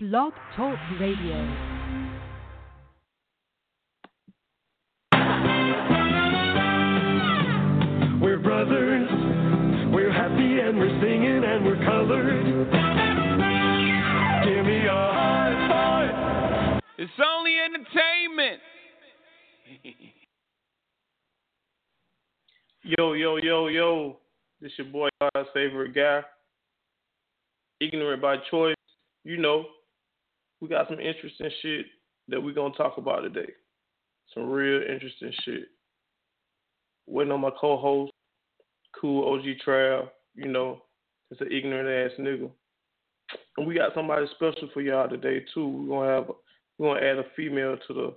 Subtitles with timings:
[0.00, 1.34] Blog Talk Radio.
[8.22, 9.08] We're brothers.
[9.92, 12.44] We're happy and we're singing and we're colored.
[14.44, 16.80] Give me a high five.
[16.96, 18.60] It's only entertainment.
[22.84, 24.16] Yo, yo, yo, yo.
[24.60, 26.22] This your boy, God's favorite guy.
[27.80, 28.76] Ignorant by choice.
[29.24, 29.66] You know,
[30.60, 31.86] we got some interesting shit
[32.28, 33.50] that we're to talk about today.
[34.34, 35.64] Some real interesting shit.
[37.06, 38.12] Waiting on my co host,
[39.00, 40.08] Cool OG Trav.
[40.34, 40.82] You know,
[41.30, 42.50] it's an ignorant ass nigga.
[43.56, 45.66] And we got somebody special for y'all today, too.
[45.88, 46.30] We're to have,
[46.78, 48.14] we're to add a female to the,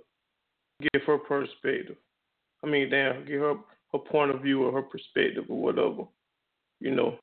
[0.92, 1.96] give her perspective.
[2.64, 3.54] I mean, damn, give her
[3.92, 6.04] her point of view or her perspective or whatever.
[6.80, 7.16] You know,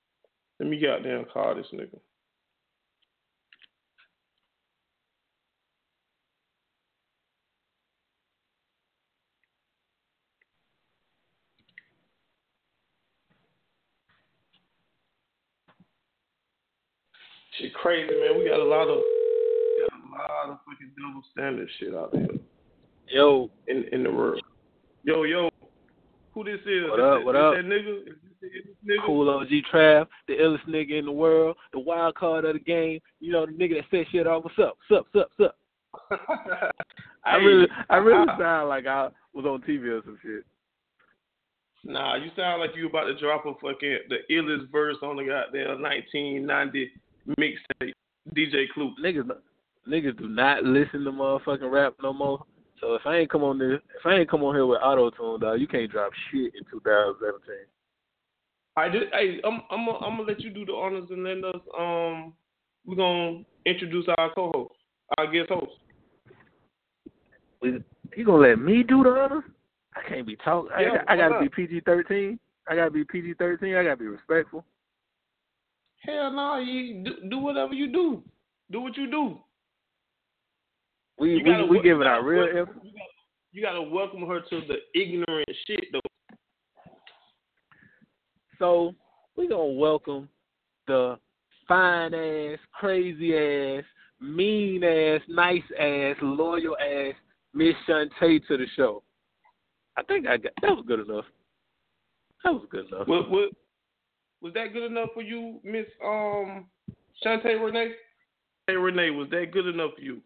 [0.60, 2.00] let me goddamn call this nigga.
[17.60, 18.38] Shit crazy, man.
[18.40, 19.02] We got a lot of
[19.90, 22.28] got a lot of fucking double standard shit out there
[23.08, 24.42] Yo, in in the world.
[25.04, 25.50] Yo, yo,
[26.34, 26.90] who this is?
[26.90, 27.54] What Is up, that- what is up?
[27.56, 28.02] That nigga?
[28.02, 29.06] Is this, is this nigga?
[29.06, 33.00] cool OG Trav, the illest nigga in the world, the wild card of the game.
[33.20, 34.44] You know the nigga that set shit off.
[34.44, 34.78] What's up?
[34.88, 35.08] What's up?
[35.14, 35.56] What's up?
[36.28, 36.76] What's up?
[37.26, 40.44] I really, I really uh, sound like I was on TV or some shit.
[41.84, 45.24] Nah, you sound like you about to drop a fucking the illest verse on the
[45.24, 46.92] goddamn 1990
[47.38, 47.94] mixtape.
[48.36, 48.94] DJ Clue.
[49.04, 49.30] Niggas,
[49.88, 52.44] niggas do not listen to motherfucking rap no more.
[52.80, 55.10] So if I ain't come on this, if I ain't come on here with auto
[55.10, 57.66] tune, dog, you can't drop shit in 2017.
[58.78, 61.44] I just, hey, I'm, I'm, gonna- I'm gonna let you do the honors and let
[61.44, 62.34] us, um,
[62.86, 64.74] we're gonna introduce our co-host,
[65.18, 65.72] our guest host.
[67.62, 67.84] We,
[68.16, 69.44] you gonna let me do the honors?
[69.96, 70.72] I can't be talking.
[70.80, 72.40] Yeah, I, I gotta be PG thirteen.
[72.70, 73.76] I gotta be PG thirteen.
[73.76, 74.64] I gotta be respectful.
[76.00, 78.24] Hell no, you do, do whatever you do.
[78.72, 79.38] Do what you do.
[81.20, 82.80] We You gotta we, we wel- giving you real effort.
[82.84, 83.10] You gotta,
[83.52, 86.00] you gotta welcome her to the ignorant shit though.
[88.58, 88.96] So
[89.36, 90.30] we gonna welcome
[90.88, 91.18] the
[91.68, 93.84] fine ass, crazy ass,
[94.22, 97.14] mean ass, nice ass, loyal ass
[97.54, 99.04] Miss Shantae to the show.
[99.98, 101.26] I think I got that was good enough.
[102.44, 103.08] That was good enough.
[103.08, 103.50] What, what,
[104.42, 106.66] was that good enough for you, Miss um
[107.26, 107.94] Shantae Renee?
[108.68, 110.22] Hey Renee, was that good enough for you?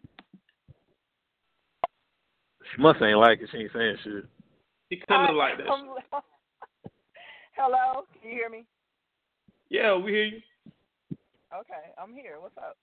[2.74, 3.48] She must ain't like it.
[3.52, 4.24] She ain't saying shit.
[4.92, 5.68] She kind of Hi, like that.
[5.68, 5.94] um,
[7.56, 8.64] Hello, can you hear me?
[9.70, 10.40] Yeah, we hear you.
[11.54, 12.36] Okay, I'm here.
[12.40, 12.76] What's up?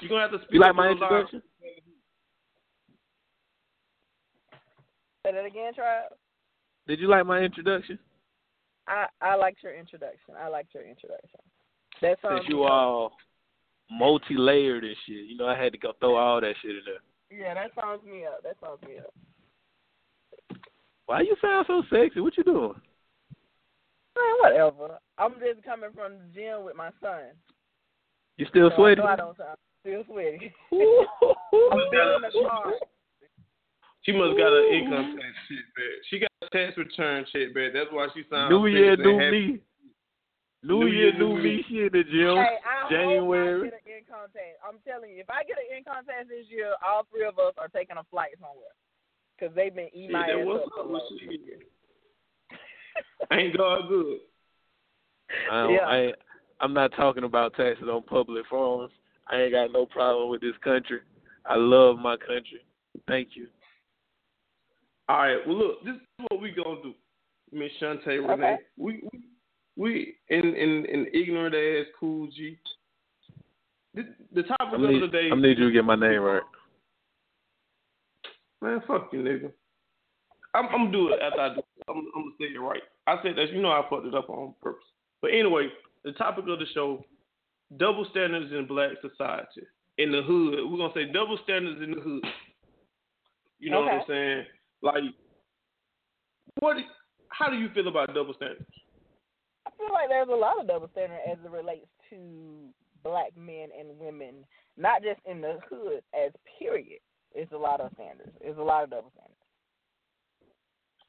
[0.00, 0.54] You gonna have to speak.
[0.54, 1.42] You like my a little introduction?
[5.24, 6.02] Say that again, Trav.
[6.86, 7.98] Did you like my introduction?
[8.88, 10.34] I I liked your introduction.
[10.40, 11.40] I liked your introduction.
[12.02, 12.42] That sounds.
[12.42, 13.12] Since you all
[13.90, 16.82] multi layered and shit, you know I had to go throw all that shit in
[16.84, 17.38] there.
[17.38, 18.42] Yeah, that sounds me up.
[18.42, 19.12] That sounds me up.
[21.06, 22.20] Why you sound so sexy?
[22.20, 22.74] What you doing?
[24.16, 24.98] Man, whatever.
[25.18, 27.34] I'm just coming from the gym with my son.
[28.36, 29.00] You still so sweaty?
[29.00, 30.52] I, I don't sound still sweaty.
[30.72, 32.72] I'm still in the car.
[34.06, 35.94] She must got an income tax shit back.
[36.08, 37.74] She got a tax return check back.
[37.74, 38.50] That's why she sounds.
[38.50, 39.46] New year, new happy.
[39.46, 39.60] me.
[40.62, 41.64] New, year, new me.
[41.68, 42.38] She in the gym.
[42.38, 43.66] Hey, I January.
[43.66, 44.54] hope I get an income tax.
[44.62, 47.54] I'm telling you, if I get an income tax this year, all three of us
[47.58, 48.74] are taking a flight somewhere.
[49.34, 50.78] Because they've been eating my Yeah, ass what's up.
[50.78, 51.12] up with months.
[51.20, 51.68] shit?
[53.32, 54.18] Ain't God good?
[55.50, 55.86] I don't, yeah.
[55.86, 56.12] I,
[56.60, 58.92] I'm not talking about taxes on public forums.
[59.28, 61.00] I ain't got no problem with this country.
[61.44, 62.62] I love my country.
[63.08, 63.48] Thank you.
[65.08, 65.38] All right.
[65.46, 66.94] Well, look, this is what we gonna do,
[67.52, 68.32] Miss Shantae Renee.
[68.32, 68.56] Okay.
[68.76, 69.20] We we
[69.76, 72.58] we in in in ignorant ass cool G.
[73.94, 74.02] The,
[74.34, 75.28] the topic I'm of need, the day.
[75.30, 76.42] I'm need you to get my name right.
[78.60, 79.52] Man, fuck you, nigga.
[80.54, 81.58] I'm, I'm gonna do it after I do.
[81.60, 81.64] It.
[81.88, 82.82] I'm, I'm gonna say it right.
[83.06, 83.50] I said that.
[83.52, 84.84] You know, I fucked it up on purpose.
[85.22, 85.68] But anyway,
[86.04, 87.04] the topic of the show:
[87.76, 89.62] double standards in black society.
[89.98, 92.24] In the hood, we're gonna say double standards in the hood.
[93.58, 94.44] You know what I'm saying?
[94.82, 95.02] Like,
[96.60, 96.76] what?
[97.28, 98.64] How do you feel about double standards?
[99.66, 102.16] I feel like there's a lot of double standard as it relates to
[103.02, 104.46] black men and women,
[104.76, 107.00] not just in the hood as period.
[107.34, 108.32] It's a lot of standards.
[108.40, 109.34] It's a lot of double standards.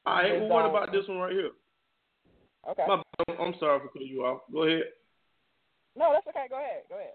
[0.04, 0.40] All right.
[0.40, 1.50] Well, what um, about this one right here?
[2.68, 2.84] Okay.
[2.86, 4.40] My, I'm, I'm sorry for cutting you off.
[4.52, 4.82] Go ahead.
[5.96, 6.46] No, that's okay.
[6.50, 6.82] Go ahead.
[6.88, 7.14] Go ahead.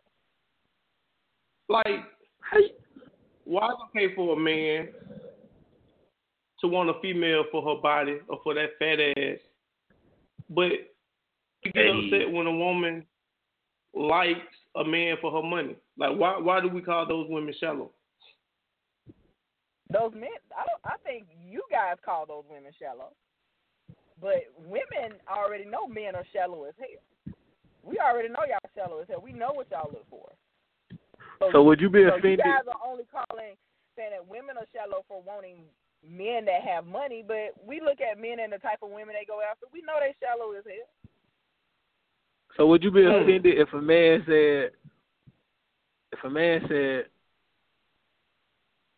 [1.70, 2.06] Like,
[2.52, 2.74] hey
[3.46, 4.88] why is it okay for a man
[6.64, 9.38] to want a female for her body or for that fat ass,
[10.50, 10.72] but
[11.62, 11.92] you get Hey.
[11.92, 13.06] upset when a woman
[13.94, 14.40] likes
[14.76, 15.76] a man for her money?
[15.98, 17.92] Like, why why do we call those women shallow?
[19.90, 20.82] Those men, I don't.
[20.86, 23.12] I think you guys call those women shallow,
[24.22, 27.36] but women already know men are shallow as hell.
[27.84, 29.22] We already know y'all shallow as hell.
[29.22, 30.32] We know what y'all look for.
[31.52, 32.40] So would you be so offended?
[32.40, 33.58] You guys are only calling
[33.96, 35.66] saying that women are shallow for wanting
[36.08, 39.26] men that have money, but we look at men and the type of women they
[39.26, 39.66] go after.
[39.72, 40.90] We know they shallow as hell.
[42.58, 43.10] So would you be Hmm.
[43.10, 44.72] offended if a man said,
[46.12, 47.10] if a man said,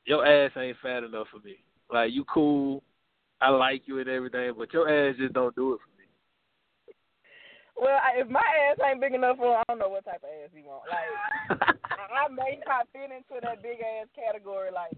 [0.05, 1.57] your ass ain't fat enough for me.
[1.91, 2.83] Like you cool,
[3.41, 6.05] I like you and everything, but your ass just don't do it for me.
[7.75, 10.23] Well, I, if my ass ain't big enough for him, I don't know what type
[10.23, 10.87] of ass he want.
[10.87, 11.59] Like,
[11.91, 14.71] I, I may not fit into that big ass category.
[14.71, 14.95] Like,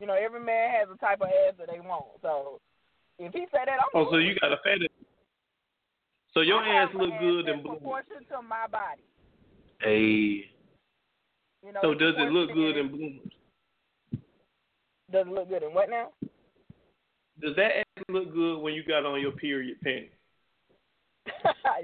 [0.00, 2.04] you know, every man has a type of ass that they want.
[2.22, 2.60] So,
[3.18, 3.88] if he said that, I'm.
[3.94, 5.06] Oh, so you got a fat ass.
[6.32, 7.72] So your I ass look an good that's and blue.
[7.72, 9.02] proportion to my body.
[9.82, 10.46] hey,
[11.66, 11.80] You know.
[11.82, 12.78] So does it look good proportionate.
[12.78, 13.32] in bloomers?
[15.12, 16.10] Does it look good in what now?
[17.40, 20.12] Does that ass look good when you got on your period pants?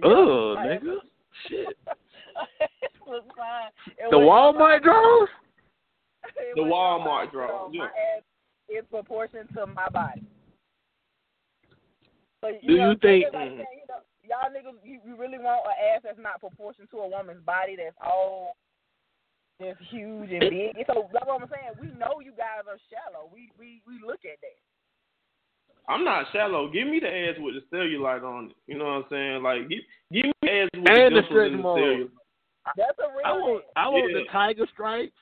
[0.05, 0.97] oh Yeah, nigga,
[1.49, 1.67] shit.
[2.61, 2.71] it
[3.07, 3.71] looks fine.
[3.99, 5.29] It The was- Walmart drawers?
[6.39, 7.31] It The Walmart fine.
[7.33, 7.81] drawers, So yeah.
[7.81, 8.23] My ass
[8.69, 10.23] is proportion to my body.
[12.43, 13.79] So, Do you know, think- niggas like saying, mm-hmm.
[13.81, 17.09] you know, y'all niggas, you, you really want an ass that's not proportioned to a
[17.09, 18.57] woman's body that's all
[19.59, 20.77] that's huge and big.
[20.87, 21.81] So that's what I'm saying.
[21.81, 23.31] We know you guys are shallow.
[23.33, 24.59] We we we look at that.
[25.89, 26.69] I'm not shallow.
[26.71, 28.57] Give me the ass with the cellulite on it.
[28.67, 29.43] You know what I'm saying?
[29.43, 29.79] Like, give,
[30.13, 31.81] give me the ass with And the the and the marks.
[31.81, 32.11] cellulite.
[32.77, 33.65] That's a real I want.
[33.77, 34.19] I want Yeah.
[34.19, 35.17] the tiger stripes.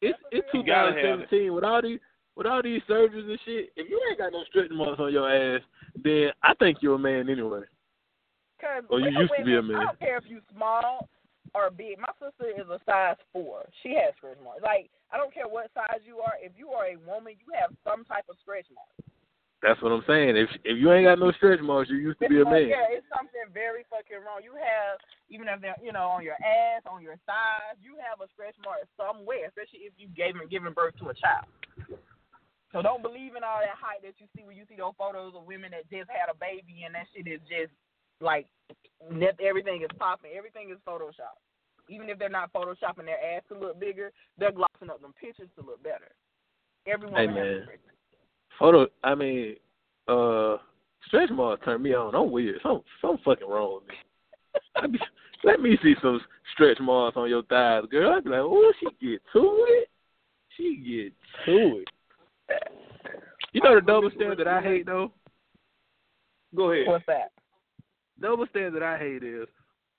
[0.00, 2.00] It's it's You gotta 2017 with all these
[2.36, 3.70] with all these surgeries and shit.
[3.76, 5.60] If you ain't got no stretch marks on your ass,
[6.02, 7.62] then I think you're a man anyway.
[8.60, 9.76] Cause Or you real used to be a man.
[9.76, 11.08] I don't care if you small
[11.54, 11.98] or big.
[11.98, 13.68] My sister is a size four.
[13.82, 14.62] She has stretch marks.
[14.62, 16.34] Like I don't care what size you are.
[16.40, 19.09] If you are a woman, you have some type of stretch marks.
[19.60, 20.40] That's what I'm saying.
[20.40, 22.72] If if you ain't got no stretch marks, you used to be a man.
[22.72, 24.40] Yeah, it's something very fucking wrong.
[24.40, 24.96] You have
[25.28, 28.56] even if they're you know on your ass, on your thighs, you have a stretch
[28.64, 31.44] mark somewhere, especially if you gave given birth to a child.
[32.72, 35.36] So don't believe in all that hype that you see when you see those photos
[35.36, 37.74] of women that just had a baby and that shit is just
[38.22, 38.46] like
[39.42, 40.32] everything is popping.
[40.32, 41.36] Everything is Photoshop.
[41.90, 45.50] Even if they're not photoshopping their ass to look bigger, they're glossing up them pictures
[45.58, 46.14] to look better.
[46.86, 47.68] Everyone Hey, has
[48.60, 48.74] man.
[48.74, 48.86] a stretch.
[48.86, 48.86] Photo.
[49.04, 49.56] I mean,
[50.08, 50.56] uh,
[51.06, 52.14] stretch marks turn me on.
[52.14, 52.60] I'm weird.
[52.62, 53.94] Some some fucking wrong with me.
[54.76, 54.98] I be,
[55.44, 56.20] let me see some
[56.52, 58.14] stretch marks on your thighs, girl.
[58.14, 59.88] I'd be like, oh, she get to it.
[60.56, 61.12] She get
[61.46, 61.88] to it.
[63.52, 65.12] You know the double standard that I hate though.
[66.54, 66.86] Go ahead.
[66.86, 67.32] What's that?
[68.20, 69.46] Double standard that I hate is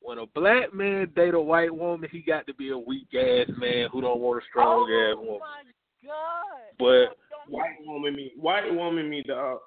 [0.02, 3.48] when a black man date a white woman, he got to be a weak ass
[3.58, 5.30] man who don't want a strong ass woman.
[5.30, 5.40] oh woman.
[5.40, 6.76] my god!
[6.80, 8.32] But White woman me.
[8.38, 9.58] White woman me, dog.
[9.58, 9.60] Uh,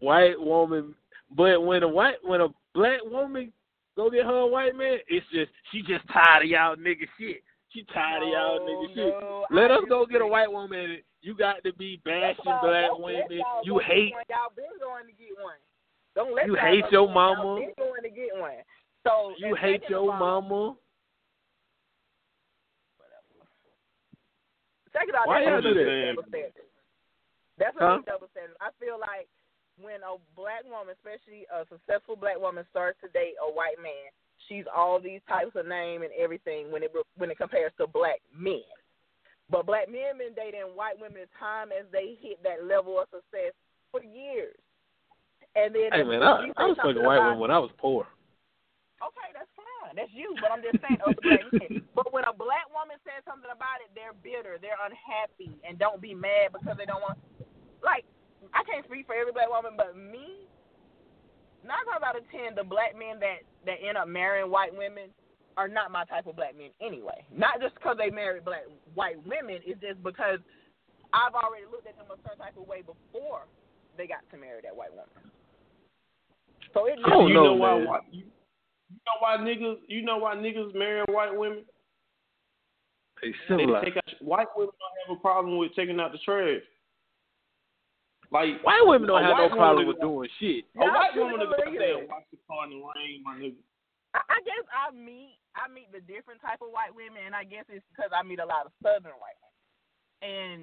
[0.00, 0.94] white woman.
[1.34, 3.52] But when a white when a black woman
[3.96, 7.42] go get her a white man, it's just she just tired of y'all nigga shit.
[7.70, 9.14] She tired of y'all nigga shit.
[9.20, 10.98] no, Let I us go get a white woman.
[11.20, 13.26] You got to be bashing black don't women.
[13.30, 14.12] y'all You hate.
[14.30, 15.56] Y'all been going to get one.
[16.14, 17.42] Don't let You hate your mama.
[17.42, 18.52] Y'all been going to get one.
[19.06, 20.76] So You hate your all- mama.
[24.92, 26.14] Second of all, Why y'all do that?
[27.58, 27.98] That's a Huh?
[28.06, 28.56] double standard.
[28.60, 29.28] I feel like
[29.80, 34.10] when a black woman, especially a successful black woman, starts to date a white man,
[34.46, 38.20] she's all these types of name and everything when it when it compares to black
[38.34, 38.62] men.
[39.50, 43.08] But black men been dating white women as time as they hit that level of
[43.08, 43.54] success
[43.90, 44.56] for years.
[45.56, 48.06] And then Hey man, I, I was fucking white woman when I was poor.
[48.98, 49.94] Okay, that's fine.
[49.94, 50.34] That's you.
[50.42, 51.82] But I'm just saying, men.
[51.94, 56.02] But when a black woman says something about it, they're bitter, they're unhappy, and don't
[56.02, 57.18] be mad because they don't want.
[57.82, 58.04] Like,
[58.54, 60.46] I can't speak for every black woman, but me,
[61.66, 65.10] nine times out of ten, the black men that that end up marrying white women
[65.56, 67.26] are not my type of black men anyway.
[67.34, 68.62] Not just because they married black
[68.94, 70.38] white women, it's just because
[71.12, 73.50] I've already looked at them a certain type of way before
[73.96, 75.34] they got to marry that white woman.
[76.74, 78.22] So it I you know, know why, why you,
[78.90, 81.64] you know why niggas you know why niggas marry white women?
[83.20, 86.62] They They take out, white women don't have a problem with taking out the trash.
[88.28, 90.68] Like White women don't have no problem woman with doing shit.
[90.76, 92.80] A white Y'all woman will shouldn't go believe there and watch the car in the
[92.84, 93.60] rain, my nigga.
[94.12, 97.48] I, I guess I meet I meet the different type of white women, and I
[97.48, 99.64] guess it's because I meet a lot of Southern white women,
[100.20, 100.58] and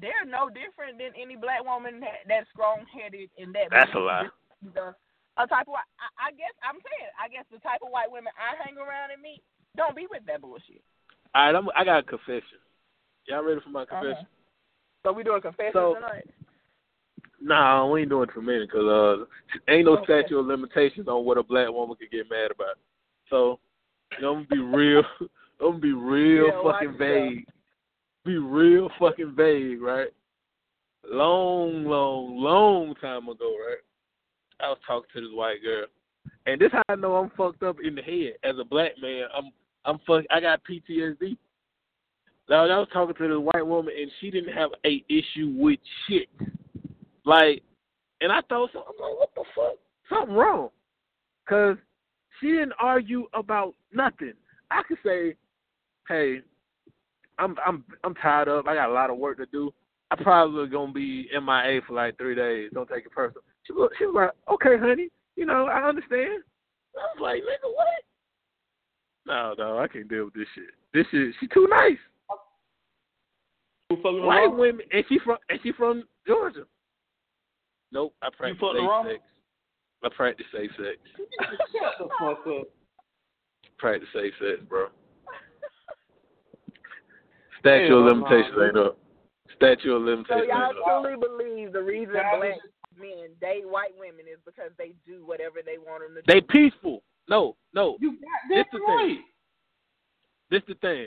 [0.00, 3.68] they're no different than any black woman that, that's strong headed and that.
[3.68, 4.32] That's a lie.
[4.72, 4.96] The,
[5.36, 8.32] a type of I, I guess I'm saying I guess the type of white women
[8.40, 9.44] I hang around and meet
[9.76, 10.80] don't be with that bullshit.
[11.36, 12.60] All right, I'm, I got a confession.
[13.28, 14.24] Y'all ready for my confession?
[14.24, 15.04] Uh-huh.
[15.04, 16.28] So we doing confessions So- tonight?
[17.44, 19.24] Nah, we ain't doing for minute because uh,
[19.68, 20.20] ain't no Okay.
[20.20, 22.76] statute of limitations on what a black woman could get mad about.
[23.28, 23.58] So,
[24.16, 25.02] you know, I'm gonna be real.
[25.60, 27.46] I'm gonna be real Yeah, fucking vague.
[28.24, 30.12] Be real fucking vague, right?
[31.04, 33.78] Long, long, long time ago, right?
[34.60, 35.86] I was talking to this white girl,
[36.46, 39.24] and this how I know I'm fucked up in the head as a black man.
[39.36, 39.50] I'm,
[39.84, 40.24] I'm fuck.
[40.30, 41.36] I got PTSD.
[42.48, 45.80] Now, I was talking to this white woman, and she didn't have a issue with
[46.06, 46.28] shit.
[47.24, 47.62] Like,
[48.20, 49.74] and I thought, so I'm like, what the fuck?
[50.08, 50.68] Something wrong.
[51.44, 51.76] Because
[52.40, 54.32] she didn't argue about nothing.
[54.70, 55.36] I could say,
[56.08, 56.40] hey,
[57.38, 58.66] I'm I'm I'm tired up.
[58.66, 59.72] I got a lot of work to do.
[60.10, 62.70] I probably gonna be MIA for like three days.
[62.74, 63.42] Don't take it personal.
[63.66, 66.42] She was, she was like, okay, honey, you know, I understand.
[66.94, 67.86] I was like, nigga, what?
[69.26, 70.64] No, no, I can't deal with this shit.
[70.92, 71.98] This shit, she too nice.
[73.90, 76.64] White women, and she from and she from Georgia.
[77.92, 79.06] Nope, I practice fucking safe wrong?
[79.06, 79.20] sex.
[80.04, 80.96] I practice safe sex.
[81.72, 82.66] Shut the fuck up.
[83.78, 84.86] Practice safe sex, bro.
[87.60, 88.66] Statute Hell of limitations bro.
[88.66, 88.98] ain't up.
[89.56, 90.26] Statute of limitations.
[90.28, 92.58] So limitations y'all truly believe the reason black
[92.98, 96.32] men date white women is because they do whatever they want them to do?
[96.32, 97.02] They peaceful.
[97.28, 97.96] No, no.
[98.00, 99.06] You got This that the right.
[99.06, 99.22] thing.
[100.50, 101.06] This the thing.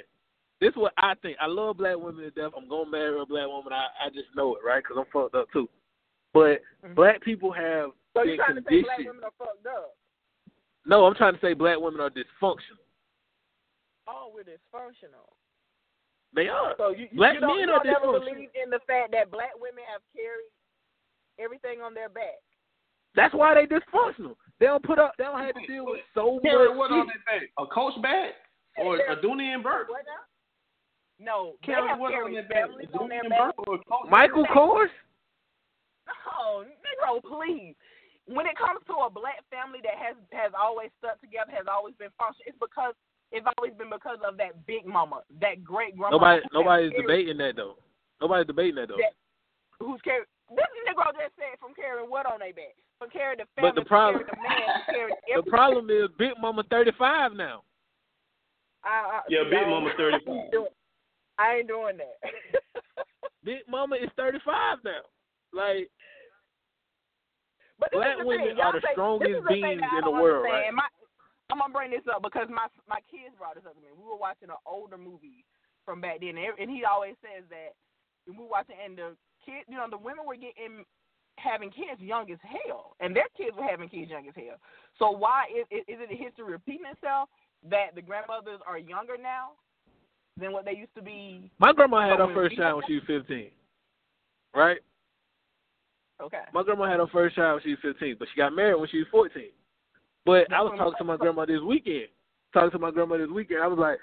[0.61, 1.37] This what I think.
[1.41, 2.51] I love black women to death.
[2.55, 3.73] I'm gonna marry a black woman.
[3.73, 4.81] I I just know it, right?
[4.81, 5.67] Because I'm fucked up too.
[6.35, 6.95] But Mhm.
[6.95, 9.07] black people have So been you trying to say black conditioned.
[9.07, 9.95] women are fucked up?
[10.83, 12.83] No, I'm trying to say black women are dysfunctional.
[14.05, 15.31] Oh, we're dysfunctional.
[16.33, 16.75] They are.
[16.75, 19.11] So you, you, Black you don't, men you are don't never believe in the fact
[19.13, 20.51] that black women have carried
[21.39, 22.43] everything on their back.
[23.15, 24.35] That's why they dysfunctional.
[24.59, 25.13] They don't put up.
[25.17, 27.49] They don't have to deal with so Carry much what on their back?
[27.57, 28.33] A coach bag
[28.77, 29.87] or a Dooney and Bourke?
[29.87, 30.25] What now?
[31.17, 32.65] No, they Carry what on their back?
[32.65, 33.29] A Dooney and.
[33.29, 34.51] Bourke or a coach Michael bag?
[34.51, 34.89] Kors.
[36.37, 37.75] Oh, Negro, please.
[38.27, 41.93] When it comes to a black family that has has always stuck together, has always
[42.01, 42.93] been functional, it's because
[43.31, 46.17] it's always been because of that big mama, that great grandma.
[46.17, 46.41] Nobody.
[46.41, 47.77] who has Nobody's carried- debating that though.
[48.21, 48.97] Nobody's debating that though.
[48.97, 49.13] That-
[49.79, 50.25] Who's carried?
[50.49, 52.75] This Negro just said from carrying what on their back?
[52.97, 55.89] From carrying the family, But the problem- from carrying the man, from carrying The problem
[55.89, 57.61] is Big Mama 35 now.
[58.83, 60.29] I, I, Yeah, see, Big Mama 35.
[60.29, 60.75] I ain't doing-
[61.37, 62.17] I ain't doing that.
[63.43, 65.01] Big Mama is 35 now.
[65.55, 65.87] Like
[67.79, 68.59] But Black is the women thing.
[68.59, 70.75] Are the say- strongest the beings in the world, understand.
[70.75, 70.87] My,
[71.49, 73.95] I'm gonna bring this up because my my kids brought this up to me.
[73.95, 75.47] We were watching an older movie
[75.87, 77.79] from back then, and, and he always says that
[78.27, 79.15] when we were watching, and the
[79.47, 80.83] kids, you know, the women were getting
[81.37, 84.59] having kids young as hell, and their kids were having kids young as hell.
[84.99, 87.31] So why is is, is it a history repeating itself
[87.69, 89.55] that the grandmothers are younger now
[90.35, 91.51] than what they used to be?
[91.59, 93.51] my grandma had her first child when she was 15.
[94.55, 94.79] Right?
[96.21, 96.41] Okay.
[96.53, 98.89] My grandma had her first child when she was 15, but she got married when
[98.89, 99.43] she was 14.
[100.25, 102.07] But I was talking to my grandma this weekend.
[102.53, 103.99] Talking to my grandma this weekend, I was like,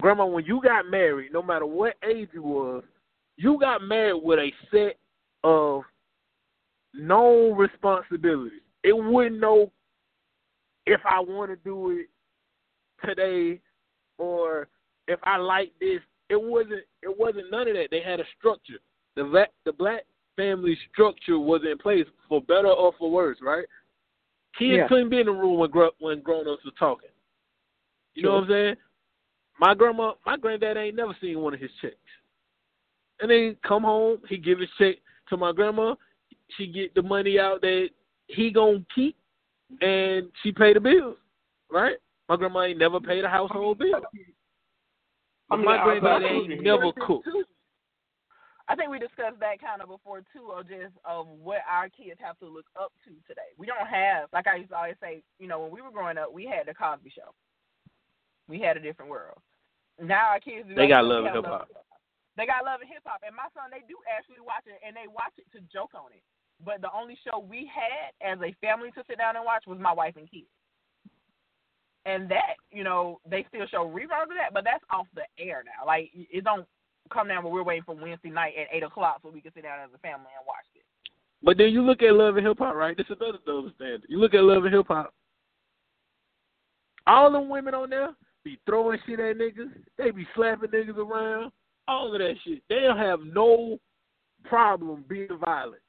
[0.00, 2.84] Grandma, when you got married, no matter what age you was,
[3.36, 4.96] you got married with a set
[5.42, 5.82] of
[6.94, 8.60] known responsibilities.
[8.84, 9.72] It wouldn't know
[10.86, 12.06] if I want to do it
[13.04, 13.60] today
[14.18, 14.68] or
[15.08, 16.00] if I like this.
[16.28, 16.84] It wasn't.
[17.02, 17.88] It wasn't none of that.
[17.90, 18.78] They had a structure.
[19.16, 20.02] The black, the black
[20.38, 23.66] family structure was in place for better or for worse, right?
[24.56, 24.88] Kids Yeah.
[24.88, 27.10] couldn't be in the room when gr- when grown ups were talking.
[28.14, 28.76] You know what I'm saying?
[29.60, 31.96] My grandma, my granddad ain't never seen one of his checks.
[33.20, 34.96] And then come home, he give his check
[35.28, 35.96] to my grandma.
[36.56, 37.88] She get the money out that
[38.28, 39.16] he gonna keep,
[39.80, 41.16] and she pay the bills,
[41.70, 41.96] right?
[42.28, 44.00] My grandma ain't never paid a household bill.
[45.50, 47.28] I mean, my I- granddad ain't never cooked.
[48.68, 52.20] I think we discussed that kind of before too, of just of what our kids
[52.20, 53.56] have to look up to today.
[53.56, 56.20] We don't have, like I used to always say, you know, when we were growing
[56.20, 57.32] up, we had the Cosby Show.
[58.46, 59.40] We had a different world.
[59.96, 60.76] Now our kids do.
[60.76, 61.68] They got love and hip hop.
[62.36, 64.94] They got love and hip hop, and my son they do actually watch it, and
[64.94, 66.22] they watch it to joke on it.
[66.60, 69.80] But the only show we had as a family to sit down and watch was
[69.80, 70.52] my wife and kids.
[72.04, 75.62] And that, you know, they still show reruns of that, but that's off the air
[75.64, 75.86] now.
[75.86, 76.66] Like it don't
[77.08, 79.62] come down, but we're waiting for Wednesday night at eight o'clock so we can sit
[79.64, 80.82] down as a family and watch it.
[81.42, 82.96] But then you look at love and hip hop, right?
[82.96, 84.04] This is another double standard.
[84.08, 85.14] You look at love and hip hop.
[87.06, 88.10] All the women on there
[88.44, 89.72] be throwing shit at niggas.
[89.96, 91.52] They be slapping niggas around.
[91.86, 92.62] All of that shit.
[92.68, 93.78] They don't have no
[94.44, 95.82] problem being violent.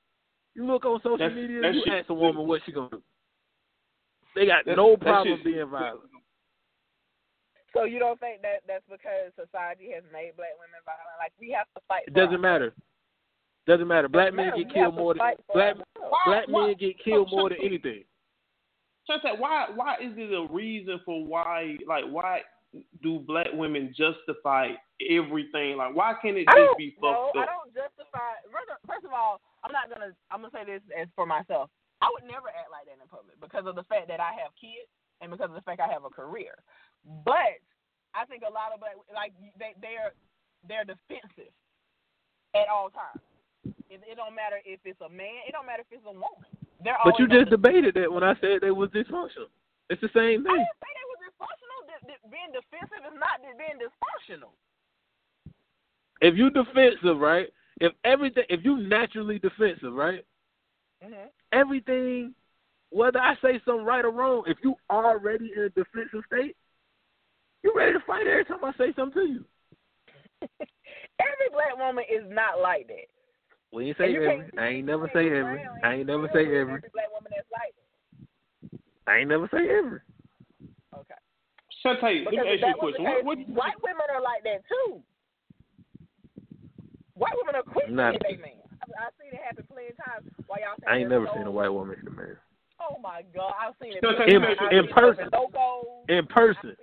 [0.55, 2.89] You look on social That's- media, that you shit- ask a woman what she gonna
[2.89, 3.03] do.
[4.35, 6.08] They got That's- no problem being violent.
[7.73, 11.17] So you don't think that that's because society has made black women violent?
[11.19, 12.03] Like we have to fight.
[12.07, 12.73] It doesn't matter.
[13.67, 14.07] Doesn't matter.
[14.09, 14.63] Black men matter.
[14.63, 16.15] get killed more than fight for black ourselves.
[16.25, 18.03] black Why- men get killed why- more than anything.
[19.09, 22.41] Shante, why why is it a reason for why like why
[23.01, 24.69] do black women justify
[25.09, 25.77] everything?
[25.77, 27.49] Like why can't it I just don't, be no, fucked I up?
[27.49, 28.33] don't justify.
[28.51, 30.13] first- First of all, I'm not gonna.
[30.31, 31.69] I'm gonna say this as for myself.
[32.01, 34.55] I would never act like that in public because of the fact that I have
[34.59, 34.87] kids
[35.21, 36.55] and because of the fact I have a career.
[37.05, 37.61] But
[38.13, 40.13] I think a lot of black like they they're
[40.67, 41.53] they're defensive
[42.55, 43.23] at all times.
[43.89, 45.45] It, it don't matter if it's a man.
[45.47, 46.49] It don't matter if it's a woman.
[46.83, 49.51] They're But you just debated that when I said they was dysfunctional.
[49.89, 50.53] It's the same thing.
[50.53, 51.79] I didn't say they were dysfunctional.
[51.89, 54.53] D- d- being defensive is not being dysfunctional.
[56.21, 57.47] If you defensive, right?
[57.81, 60.25] If everything, if you naturally defensive, right?
[61.03, 61.27] Mm-hmm.
[61.53, 62.33] Everything,
[62.91, 66.55] whether I say something right or wrong, if you already in a defensive state,
[67.63, 69.45] you ready to fight every time I say something to you.
[71.19, 73.07] Every black woman is not like that.
[73.73, 74.49] We ain't say you every.
[74.57, 75.61] I ain't you never say every.
[75.83, 76.79] I ain't never say every.
[76.79, 79.11] Every black woman that's like that.
[79.11, 79.99] I ain't never say every.
[80.95, 81.19] Okay.
[81.85, 83.05] Shante, let me ask you a that was the question.
[83.05, 85.03] case, What, what white women are like that too.
[87.15, 88.63] White women are quick to Not- hit their man.
[88.81, 90.23] I- I've seen it happen plenty of times.
[90.47, 92.37] While y'all I ain't never they're seen a white woman hit a man.
[92.79, 94.01] Oh my god, I've seen it.
[94.01, 95.29] No, plenty in- of in I've seen person.
[96.07, 96.75] In person.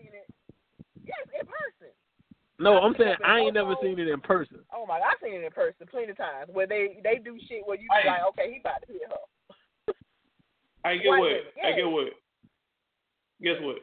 [1.07, 1.31] Seen it.
[1.31, 1.95] Yes, in person.
[2.59, 4.59] No, I've I'm saying I ain't never seen it in person.
[4.75, 7.39] Oh my, god, I've seen it in person plenty of times where they they do
[7.49, 9.95] shit where you be like, okay, he about to hit her.
[10.85, 11.65] I get White what?
[11.65, 12.13] I get what?
[13.43, 13.77] Guess what?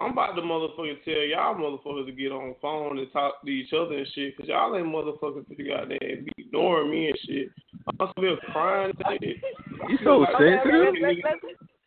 [0.00, 3.50] I'm about to motherfucking tell y'all motherfuckers to get on the phone and talk to
[3.50, 7.48] each other and shit, cause y'all ain't motherfucking pretty goddamn be ignoring me and shit.
[8.00, 9.36] I'm still crying shit.
[9.88, 10.94] You so Like, Okay, okay, sensitive.
[11.00, 11.40] let's, let's,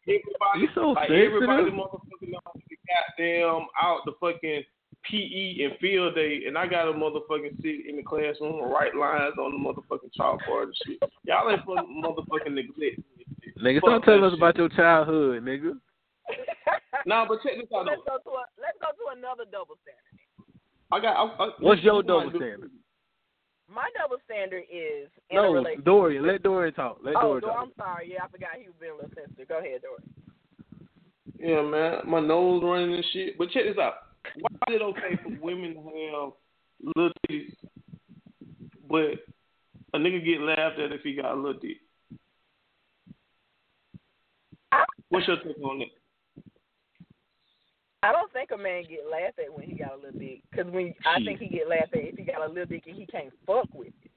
[0.07, 0.23] let's,
[0.55, 2.06] You so like everybody sensitive.
[2.87, 4.63] Motherfucking know goddamn out the fucking
[5.03, 8.95] PE and field day, and I got a motherfucking sit in the classroom and write
[8.95, 10.99] lines on the motherfucking chalkboard and shit.
[11.23, 12.99] Y'all ain't fucking motherfucking neglect.
[13.61, 14.39] Nigga, Fuck stop telling that us shit.
[14.39, 15.73] about your childhood, nigga.
[17.05, 18.17] Nah, but check this out let's though.
[18.19, 20.11] go to a let's go to another double standard.
[20.91, 21.15] I got.
[21.15, 22.71] I, I, What's your this is my double standard?
[23.71, 25.85] My double standard is in No, relationship.
[25.85, 26.27] Dorian.
[26.27, 26.99] Let Dorian talk.
[27.03, 27.63] Let oh, Dorian Dor- talk.
[27.63, 28.11] I'm sorry.
[28.11, 29.47] Yeah, I forgot he was being a little sensitive.
[29.47, 30.03] Go ahead, Dory.
[31.39, 33.37] Yeah, man, my nose running and shit.
[33.37, 33.93] But check this out.
[34.39, 36.33] Why is it okay for women to have
[36.95, 37.53] little titties,
[38.89, 39.23] but
[39.93, 41.77] a nigga get laughed at if he got a little dick?
[45.09, 45.87] What's your take on that?
[48.03, 50.41] I don't think a man get laughed at when he got a little dick.
[50.53, 52.95] Cause when I think he get laughed at if he got a little dick and
[52.95, 54.11] he can't fuck with it.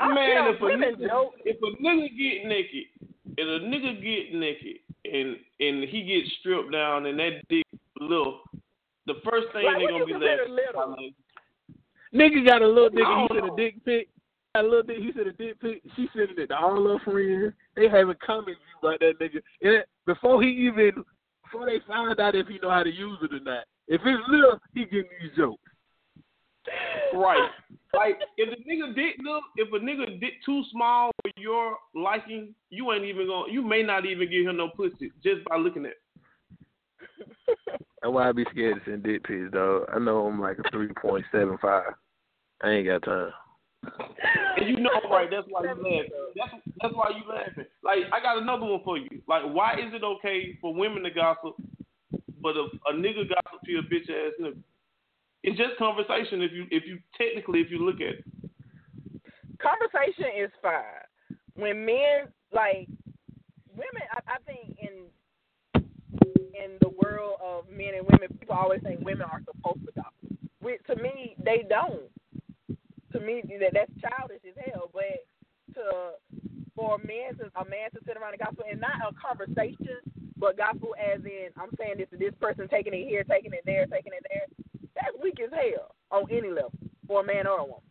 [0.00, 4.76] I Man, if a nigga, if a nigga get naked, and a nigga get naked,
[5.04, 7.64] and and he gets stripped down, and that dick
[8.00, 8.40] little,
[9.06, 10.54] the first thing Like, they gonna be consider laughing.
[10.54, 11.10] little?
[12.14, 13.00] Nigga got a little dick.
[13.00, 13.26] No.
[13.28, 14.08] He sent a dick pic.
[14.54, 14.98] Got a little dick.
[14.98, 15.82] He sent a dick pic.
[15.96, 17.54] She sent it to all her friends.
[17.76, 19.42] They having comment view about that nigga.
[19.62, 21.04] And before he even,
[21.44, 23.64] before they find out if he know how to use it or not.
[23.88, 25.62] If it's little, he getting these jokes.
[27.14, 27.50] Right.
[27.94, 32.54] Like if the nigga dick look, if a nigga dick too small for your liking,
[32.68, 33.50] you ain't even gonna.
[33.50, 35.92] You may not even give him no pussy just by looking at.
[35.92, 35.98] it.
[38.02, 39.86] That's why I be scared to send dick pics, though.
[39.92, 41.94] I know I'm like a three point seven five.
[42.62, 43.32] I ain't got time.
[44.56, 45.28] And you know, right?
[45.30, 46.10] That's why you laughing.
[46.36, 46.50] That's
[46.82, 47.64] that's why you laughing.
[47.82, 49.22] Like I got another one for you.
[49.26, 51.54] Like, why is it okay for women to gossip,
[52.42, 54.58] but a, a nigga gossip to a bitch ass nigga?
[55.42, 56.42] It's just conversation.
[56.42, 58.24] If you if you technically if you look at it.
[59.58, 60.82] Conversation is fine.
[61.54, 62.88] When men like
[63.70, 65.08] women, I, I think in
[65.74, 70.38] in the world of men and women, people always think women are supposed to gossip.
[70.60, 72.10] Which, to me, they don't.
[73.12, 74.90] To me, that that's childish as hell.
[74.92, 75.24] But
[75.74, 76.12] to
[76.74, 79.98] for a man to a man to sit around and gossip and not a conversation,
[80.36, 83.62] but gospel as in I'm saying this to this person, taking it here, taking it
[83.64, 84.46] there, taking it there.
[85.12, 86.72] That's weak as hell on any level
[87.06, 87.82] for a man or a woman.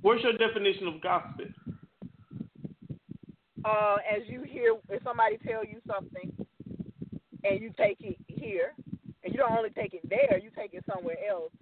[0.00, 1.54] What's your definition of gossiping?
[3.64, 6.32] uh, as you hear if somebody tell you something
[7.44, 8.74] and you take it here
[9.24, 11.52] and you don't only take it there, you take it somewhere else.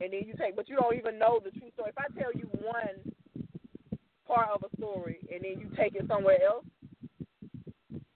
[0.00, 1.90] And then you take but you don't even know the true story.
[1.90, 3.12] If I tell you one
[4.26, 6.64] part of a story and then you take it somewhere else,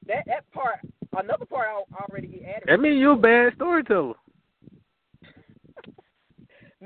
[0.07, 0.79] that that part,
[1.17, 2.65] another part, I already get added.
[2.67, 4.15] That mean you're a bad storyteller.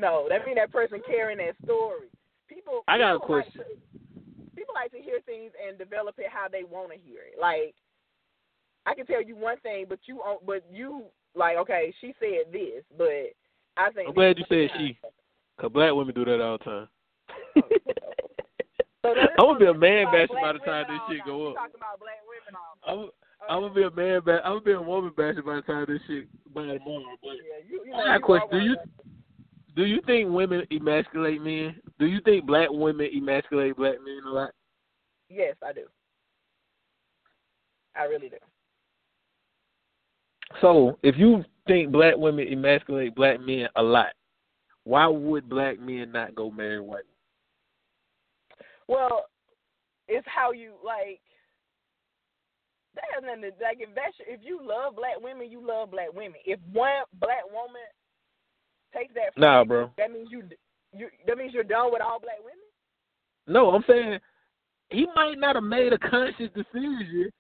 [0.01, 2.09] No, that mean that person carrying that story.
[2.49, 2.83] People.
[2.89, 3.63] I got a people like question.
[3.63, 7.39] to- people like to hear things and develop it how they want to hear it.
[7.41, 7.75] Like,
[8.87, 12.83] I can tell you one thing, but you, but you like, okay, she said this,
[12.97, 13.33] but
[13.77, 14.09] I think.
[14.09, 14.99] I'm glad you said she.
[15.61, 16.89] Cause black women do that all the time.
[19.03, 21.57] So I'm gonna be a man basher by the time this shit go up.
[21.57, 22.77] Talking about black women all.
[22.85, 23.11] I'm,
[23.49, 25.87] I'm gonna be a man ba- I'm gonna be a woman basher by the time
[25.89, 27.17] this shit by tomorrow.
[27.23, 28.51] But Yeah, you, you I know, got a question.
[28.51, 28.77] Do you.
[29.77, 31.81] Do you think women emasculate men?
[31.99, 34.51] Do you think black women emasculate black men a lot?
[35.29, 35.85] Yes, I do.
[37.97, 38.37] I really do.
[40.61, 44.13] So if you think black women emasculate black men a lot,
[44.85, 47.05] why would black men not go marry white?
[48.89, 49.27] Well,
[50.09, 51.21] it's how you like.
[52.97, 53.79] That has nothing to like.
[53.79, 56.41] If that's if you love black women, you love black women.
[56.45, 57.87] If one black woman
[58.93, 59.91] takes that, from Nah, bro.
[59.99, 60.43] That means you.
[60.93, 61.09] You.
[61.27, 62.59] That means you're done with all black women.
[63.47, 64.19] No, I'm saying
[64.91, 67.31] he might not have made a conscious decision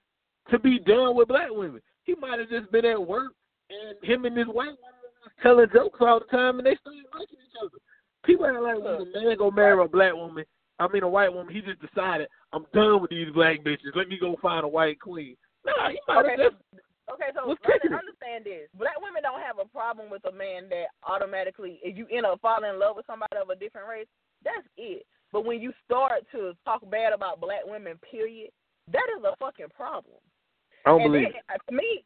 [0.50, 1.80] to be done with black women.
[2.04, 3.32] He might have just been at work
[3.70, 7.04] and him and this white woman was telling jokes all the time and they started
[7.12, 7.78] liking each other.
[8.24, 10.44] People act like when a man go marry a black woman,
[10.78, 13.94] I mean a white woman, he just decided, I'm done with these black bitches.
[13.94, 15.36] Let me go find a white queen.
[15.64, 18.70] Nah, he might Okay, have just Okay, so understand this.
[18.78, 22.40] Black women don't have a problem with a man that automatically, if you end up
[22.40, 24.06] falling in love with somebody of a different race,
[24.44, 25.06] that's it.
[25.32, 28.50] But when you start to talk bad about black women, period,
[28.92, 30.18] that is a fucking problem.
[30.86, 32.04] I don't and believe then, uh, to me,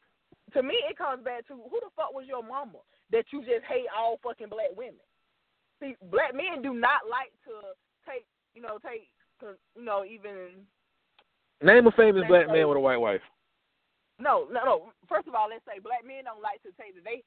[0.53, 3.65] to me, it comes back to who the fuck was your mama that you just
[3.69, 5.05] hate all fucking black women.
[5.81, 7.75] See, black men do not like to
[8.07, 9.09] take, you know, take,
[9.77, 10.65] you know, even
[11.63, 13.23] Name a famous black man with a white wife.
[14.25, 14.77] No, no, no.
[15.09, 17.23] First of all, let's say black men don't like to say that they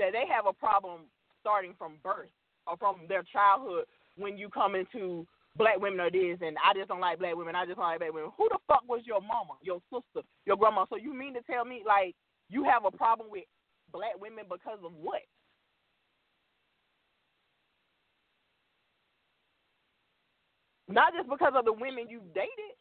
[0.00, 1.06] that they have a problem
[1.40, 2.32] starting from birth
[2.66, 3.84] or from their childhood
[4.16, 7.56] when you come into black women or this and I just don't like black women,
[7.56, 8.32] I just don't like black women.
[8.38, 10.86] Who the fuck was your mama, your sister, your grandma?
[10.90, 12.16] So you mean to tell me like
[12.48, 13.44] you have a problem with
[13.92, 15.22] black women because of what?
[20.88, 22.76] Not just because of the women you've dated.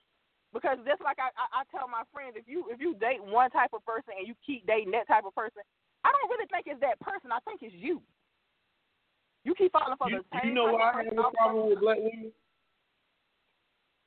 [0.53, 3.51] Because just like I, I, I tell my friends, if you if you date one
[3.51, 5.61] type of person and you keep dating that type of person,
[6.03, 7.31] I don't really think it's that person.
[7.31, 8.01] I think it's you.
[9.43, 10.49] You keep falling for You, the same.
[10.49, 12.31] you know type why I have a problem with black women?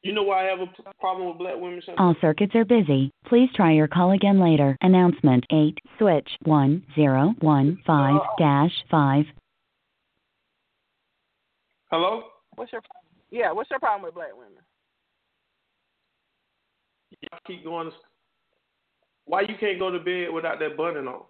[0.02, 1.82] You know why I have a problem with black women?
[1.86, 1.98] Shanti?
[1.98, 3.10] All circuits are busy.
[3.26, 4.76] Please try your call again later.
[4.80, 9.24] Announcement 8 switch 1015 dash 5.
[11.90, 12.22] Hello?
[12.54, 13.04] What's your problem?
[13.30, 13.52] yeah?
[13.52, 14.62] What's your problem with black women?
[17.20, 17.90] Y'all keep going.
[17.90, 17.96] To,
[19.26, 21.22] why you can't go to bed without that button on?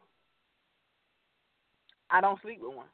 [2.11, 2.91] I don't sleep with one.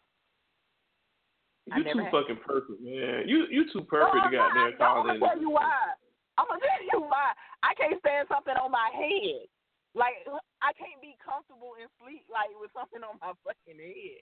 [1.75, 2.15] You too have.
[2.15, 3.27] fucking perfect, man.
[3.27, 5.99] You you too perfect no, to goddamn call I'm gonna tell you why.
[6.39, 7.35] I'm gonna tell you why.
[7.67, 9.51] I can't stand something on my head.
[9.99, 10.15] Like
[10.63, 14.21] I can't be comfortable in sleep like with something on my fucking head.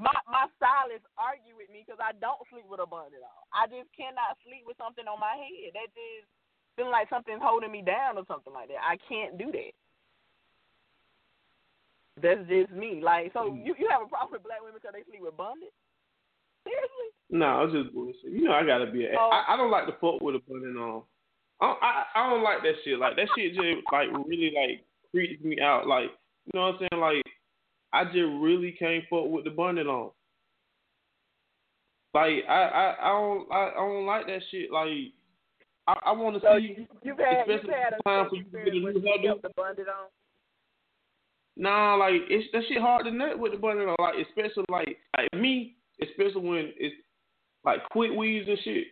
[0.00, 3.44] My my stylist argue with me because I don't sleep with a bun at all.
[3.52, 5.76] I just cannot sleep with something on my head.
[5.76, 6.30] That just
[6.78, 8.78] feeling like something's holding me down or something like that.
[8.78, 9.74] I can't do that.
[12.22, 13.00] That's just me.
[13.02, 13.66] Like so, mm.
[13.66, 15.74] you you have a problem with black women because they sleep with bondage?
[16.62, 17.10] Seriously?
[17.30, 18.30] No, it's just bullshit.
[18.30, 19.06] You know I gotta be.
[19.06, 19.30] A, Oh.
[19.30, 21.02] I, I don't like to fuck with a button on.
[21.02, 21.02] Um,
[21.60, 22.98] I, don't- I I don't like that shit.
[22.98, 25.86] Like that shit just like really like freaks me out.
[25.86, 26.10] Like
[26.46, 27.02] you know what I'm saying?
[27.02, 27.26] Like
[27.92, 30.10] I just really can't fuck with the button on.
[32.14, 34.70] Like I I I don't I, I don't like that shit.
[34.70, 35.12] Like
[35.88, 36.76] I I want to So see.
[36.78, 39.40] you, you've had you've had a time for you to get a new where hairdo.
[39.42, 40.08] the bundle on.
[41.56, 43.96] Nah, like it's that shit hard to nut with the button on.
[43.98, 46.94] Like especially like like me, especially when it's
[47.64, 48.86] like quick weaves and shit.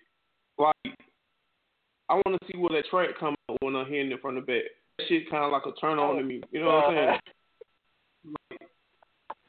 [0.59, 0.74] Like
[2.09, 4.40] I want to see where that track come out when I'm hitting it from the
[4.40, 4.62] back.
[4.98, 6.40] That shit kind of like a turn on to me.
[6.50, 7.18] You know what I'm saying?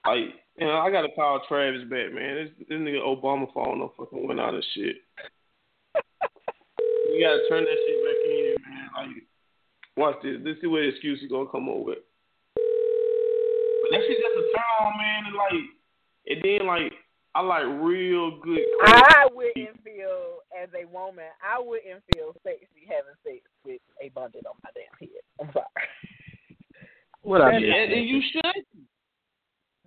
[0.06, 0.20] Like,
[0.58, 2.36] you know, I gotta call Travis back, man.
[2.58, 4.96] This, this nigga Obama phone no fucking went out of shit.
[7.18, 8.88] You gotta turn that shit back in, man.
[8.94, 9.24] Like,
[9.98, 10.38] watch this.
[10.46, 11.98] Let's see what excuse he gonna come up with.
[12.56, 15.26] But that shit just a turn on, man.
[15.26, 15.66] And like,
[16.28, 16.94] and then like,
[17.36, 18.62] I like real good.
[18.86, 21.26] I wouldn't feel as a woman.
[21.42, 25.22] I wouldn't feel sexy having sex with a bundle on my damn head.
[25.42, 25.66] I'm sorry.
[27.22, 27.74] What I That's mean?
[27.74, 28.64] and, and you should.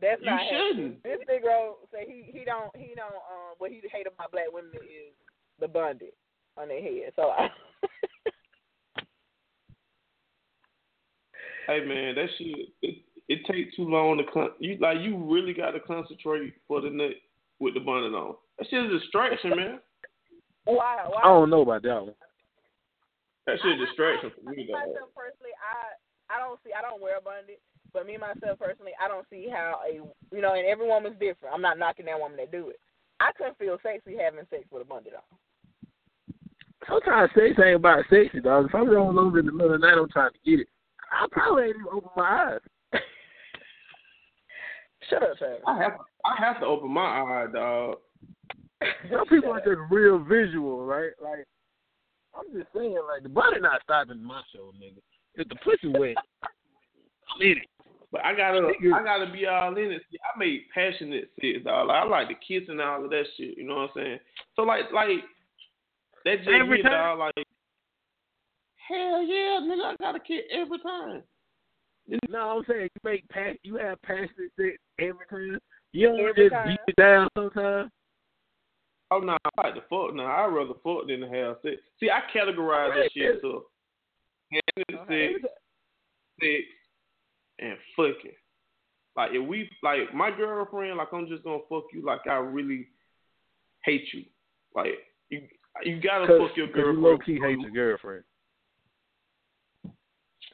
[0.00, 0.98] That's You not happening.
[1.00, 1.02] shouldn't.
[1.04, 4.48] This big bro say he he don't he don't um what he hate about black
[4.52, 5.12] women is
[5.60, 6.16] the bondage
[6.60, 7.12] on their head.
[7.16, 7.48] So I
[11.66, 15.54] Hey man, that shit it, it takes too long to con- you like you really
[15.54, 17.12] got to concentrate for the nut
[17.60, 18.34] with the bonnet on.
[18.58, 19.78] That shit is a distraction, man.
[20.64, 21.04] Why?
[21.06, 21.20] Why?
[21.22, 22.14] I don't know about that one.
[23.46, 24.78] That shit is a distraction for I, me me though.
[24.78, 25.94] myself personally, I
[26.26, 26.74] I don't see.
[26.74, 30.02] I don't wear a bonnet, but me myself personally, I don't see how a
[30.34, 31.54] you know, and every woman's different.
[31.54, 32.80] I'm not knocking that woman that do it.
[33.20, 35.38] I couldn't feel sexy having sex with a bonnet on.
[36.90, 38.66] Sometimes say something about sexy, dog.
[38.66, 40.68] If I'm rolling over in the middle of the night, I'm trying to get it.
[41.12, 42.60] I probably ain't even open my eyes.
[45.10, 45.60] Shut up, Travis.
[45.66, 45.92] I have
[46.24, 47.98] I have to open my eye, dog.
[49.10, 51.10] Some people are just real visual, right?
[51.22, 51.46] Like,
[52.34, 55.00] I'm just saying, like, the body not stopping my show, nigga.
[55.34, 57.68] If the pussy wet, I'm in it.
[58.12, 60.02] But I gotta I gotta be all in it.
[60.10, 61.88] See, I made passionate sex, dog.
[61.88, 63.56] Like, I like the kiss and all of that shit.
[63.56, 64.18] You know what I'm saying?
[64.56, 65.22] So like like
[66.24, 66.92] that just Every me, time?
[66.92, 67.18] dog.
[67.18, 67.46] Like
[68.88, 71.22] hell yeah, nigga, I got a kid every time.
[72.28, 75.58] No, I'm saying you make pass, you have passionate sex every time.
[75.92, 76.68] You don't Every just time.
[76.68, 77.90] beat it down sometimes.
[79.12, 80.26] Oh no, I like the fuck now.
[80.26, 81.76] I'd rather fuck than to have sex.
[81.98, 83.62] See, I categorize that shit to
[84.52, 85.52] having sex,
[86.40, 86.62] sex,
[87.58, 88.36] and fucking.
[89.16, 92.86] Like if we like my girlfriend, like I'm just gonna fuck you like I really
[93.84, 94.24] hate you.
[94.74, 94.94] Like
[95.28, 95.42] you
[95.84, 97.02] you gotta Cause, fuck your 'cause you girlfriend.
[97.02, 98.24] low key hate your girlfriend.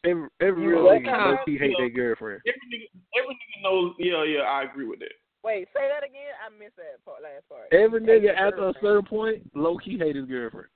[0.05, 2.41] Every every You real what nigga low key hate their girlfriend.
[2.47, 3.95] Every nigga, every nigga knows.
[3.99, 5.13] Yeah, yeah, I agree with that.
[5.43, 6.35] Wait, say that again.
[6.45, 7.73] I missed that part, last part.
[7.73, 10.69] Every Hate nigga your after a certain point, low key hate his girlfriend.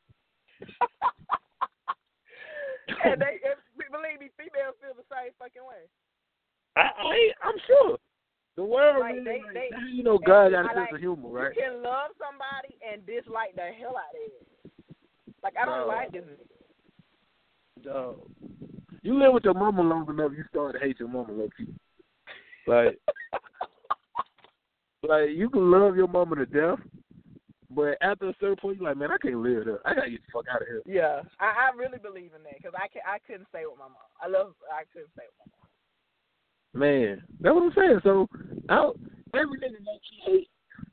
[3.05, 3.59] and they, and
[3.91, 5.87] believe me, females feel the same fucking way.
[6.77, 7.99] I, I ain't- I'm sure.
[8.57, 11.01] The world Like, really, they- like, they- you know God got a sense like- of
[11.01, 11.55] humor, right?
[11.57, 14.47] You can love somebody and dislike the hell out of it.
[15.43, 15.87] Like I don't No.
[15.87, 16.25] like this.
[17.83, 18.21] Dog.
[19.03, 21.73] You live with your mama long enough, you start to hate your mama low key.
[22.67, 22.99] Like,
[25.03, 26.79] like you can love your mama to death,
[27.71, 29.81] but after a certain point, you're like, man, I can't live there.
[29.87, 30.83] I gotta get the fuck out of here.
[30.85, 33.89] Yeah, I, I really believe in that because I can I couldn't stay with my
[33.89, 33.97] mom.
[34.21, 35.60] I love I couldn't stay with my mom.
[36.73, 38.01] Man, that's what I'm saying.
[38.05, 38.29] So,
[38.69, 38.91] I,
[39.35, 40.49] every nigga low key hate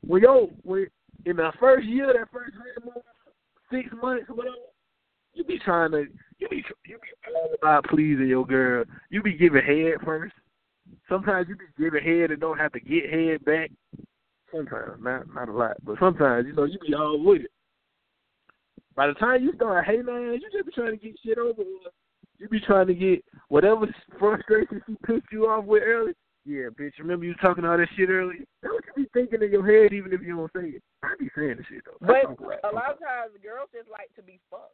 [0.06, 0.86] when yo when
[1.26, 3.02] in the first year, that first honeymoon,
[3.70, 4.56] six months, whatever,
[5.34, 6.06] you be trying to
[6.38, 8.84] you be you be all about pleasing your girl.
[9.10, 10.34] You be giving head first.
[11.08, 13.70] Sometimes you be giving head and don't have to get head back.
[14.52, 17.50] Sometimes, not not a lot, but sometimes you know you be all with it.
[18.96, 21.92] By the time you start hating you just be trying to get shit over with.
[22.38, 23.86] You be trying to get whatever
[24.18, 26.12] frustration she pissed you off with early.
[26.44, 28.44] Yeah, bitch, remember you talking all that shit earlier?
[28.62, 30.82] That's what you be thinking in your head even if you don't say it.
[31.02, 31.98] I be saying the shit though.
[32.14, 34.72] I talk But a lot of times girls just like to be fucked.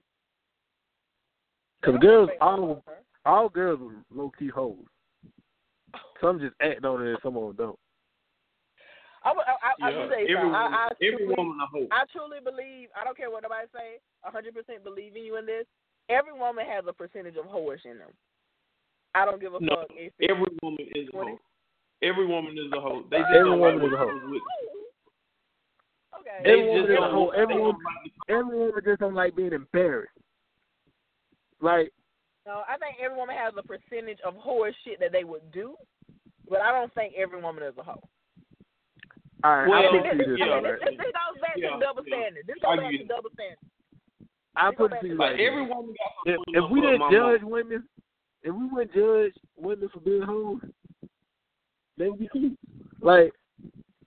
[1.81, 2.83] Because girls, all
[3.27, 4.77] all girls are low key hoes.
[6.20, 7.79] Some just act on it and some of them don't.
[9.24, 10.55] I, would- I, I, I, Yeah, will tell every something.
[10.55, 11.88] I, woman, I every truly, woman a hoe.
[11.90, 12.88] I truly believe.
[12.94, 13.98] I don't care what nobody say.
[14.24, 15.66] A hundred percent believe in you in this.
[16.09, 18.11] Every woman has a percentage of whorish in them.
[19.14, 21.38] I don't give a No, fuck if Every woman is a hoe.
[22.03, 23.05] Every woman is a hoe.
[23.11, 24.29] They just Every don't woman like is a hoe.
[24.29, 24.43] with-
[26.21, 26.40] okay.
[26.45, 27.31] They Every woman is a don't- hoe.
[27.31, 27.81] Every woman,
[28.29, 30.12] every woman just don't like being embarrassed.
[31.61, 31.93] Like,
[32.45, 35.77] No, I think every woman has a percentage of whorish shit that they would do,
[36.51, 38.03] but I don't think every woman is a hoe.
[39.45, 40.73] all right, Well, I I mean, put it this, to you this I way, mean,
[40.73, 42.17] this, this, this goes back Yeah, to double yeah.
[42.17, 42.47] standard.
[42.47, 43.59] This I goes back to double standard.
[44.57, 47.43] I put it to you Like like every woman got if, if we didn't judge
[47.43, 47.51] mom.
[47.51, 47.85] women,
[48.43, 50.61] if we wouldn't judge women for being hoes,
[51.99, 52.57] they would be.
[53.01, 53.33] Like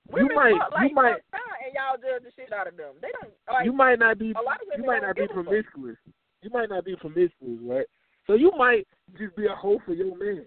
[0.09, 2.93] Women might- fuck, you might- and y'all judge the shit out of them.
[3.01, 3.65] They don't like.
[3.65, 5.45] you might not be a lot of you might don't be give a fuck.
[5.45, 5.97] promiscuous.
[6.41, 7.85] You might not be promiscuous, right?
[8.25, 10.45] So you might just be a hoe for your man.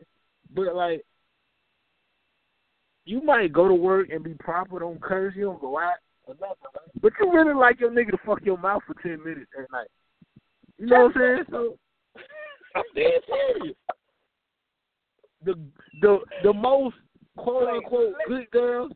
[0.55, 1.05] But like
[3.05, 5.89] you might go to work and be proper, don't curse, you don't go out or
[5.89, 6.10] nothing, right?
[7.01, 9.89] But you really like your nigga to fuck your mouth for ten minutes at night.
[10.79, 11.45] You know what I'm saying?
[11.51, 11.77] So
[12.75, 13.77] I'm dead serious.
[15.45, 15.55] The
[16.01, 16.97] the the most
[17.37, 18.93] quote unquote good girls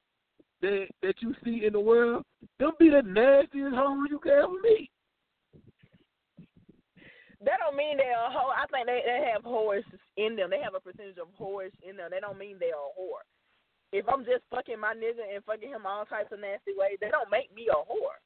[0.62, 2.24] that that you see in the world,
[2.58, 4.90] them be the nastiest hoes you can ever meet.
[7.44, 8.56] That don't mean they're a whore.
[8.56, 9.84] I think they they have whores
[10.16, 10.50] in them.
[10.50, 12.08] They have a percentage of whores in them.
[12.10, 13.24] They don't mean they're a whore.
[13.92, 17.10] If I'm just fucking my nigga and fucking him all types of nasty ways, they
[17.10, 18.18] don't make me a whore.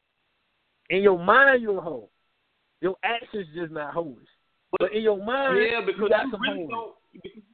[0.90, 2.09] In your mind, you're a hoe.
[2.81, 4.16] Your actions just not hoes.
[4.79, 6.71] But in your mind, Yeah, because you got you some really hoes.
[6.71, 7.44] don't.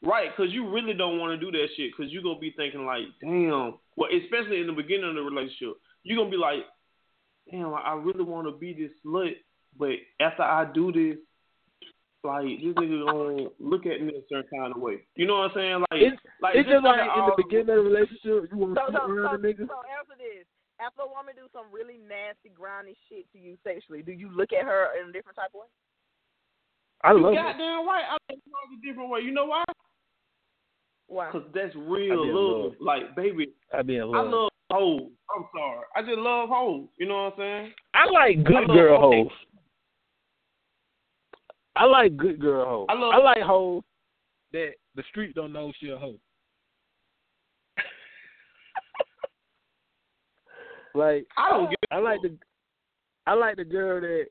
[0.00, 1.90] Right, because you really don't want to do that shit.
[1.96, 3.74] Because you're gonna be thinking like, damn.
[3.96, 5.74] Well, especially in the beginning of the relationship,
[6.04, 6.64] you're gonna be like,
[7.50, 9.36] damn, I really want to be this slut,
[9.76, 11.18] but after I do this,
[12.28, 15.00] like this nigga gonna look at me a certain kind of way.
[15.16, 15.78] You know what I'm saying?
[15.88, 18.86] Like, It's, like it's just like in the beginning of the relationship, you want So,
[18.86, 19.64] to so, sit around so, the nigga.
[19.66, 20.44] so answer this.
[20.78, 24.52] After a woman do some really nasty, grimy shit to you sexually, do you look
[24.52, 25.70] at her in a different type of way?
[27.02, 27.36] I You love it.
[27.42, 28.04] goddamn right.
[28.06, 29.20] I look at her a different way.
[29.26, 29.64] You know why?
[31.08, 31.30] Why?
[31.32, 32.64] Cause that's real love.
[32.64, 32.72] love.
[32.80, 34.30] Like, baby, I be in I love.
[34.30, 35.10] love hoes.
[35.34, 35.84] I'm sorry.
[35.96, 36.86] I just love hoes.
[36.98, 37.72] You know what I'm saying?
[37.94, 39.14] I like good love girl hoes.
[39.28, 39.32] hoes.
[41.78, 42.86] I like good girl hoes.
[42.88, 43.84] I love- I like hoes
[44.52, 46.18] that the street don't know she a hoe.
[50.94, 51.78] like I don't get.
[51.92, 52.36] I like the
[53.26, 54.26] I like the girl that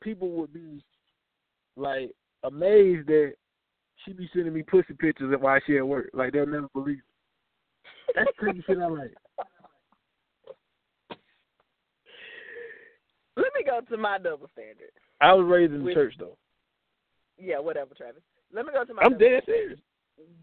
[0.00, 0.82] people would be
[1.76, 2.12] like
[2.44, 3.34] amazed that
[4.04, 6.08] she be sending me pussy pictures of why she at work.
[6.14, 6.98] Like they'll never believe.
[8.08, 8.14] It.
[8.14, 9.14] That's the type of shit I like.
[13.36, 14.90] Let me go to my double standard.
[15.20, 16.36] I was raised in the With- church though.
[17.38, 18.22] Yeah, whatever, Travis.
[18.52, 19.02] Let me go to my.
[19.02, 19.78] I'm dead serious.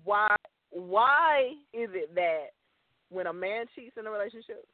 [0.03, 0.35] Why?
[0.71, 2.47] Why is it that
[3.09, 4.65] when a man cheats in a relationship,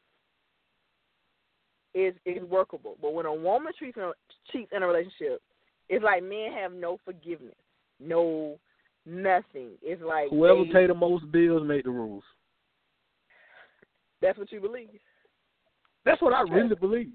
[1.94, 4.12] is is workable, but when a woman cheats in a,
[4.52, 5.42] cheats in a relationship,
[5.90, 7.56] it's like men have no forgiveness,
[8.00, 8.58] no
[9.06, 9.72] nothing.
[9.82, 12.24] It's like Whoever they- pay the most bills make the rules.
[14.22, 14.90] That's what you believe.
[16.06, 17.12] That's what I really believe.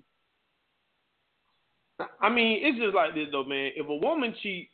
[2.21, 3.71] I mean, it's just like this though, man.
[3.77, 4.71] If a woman cheats,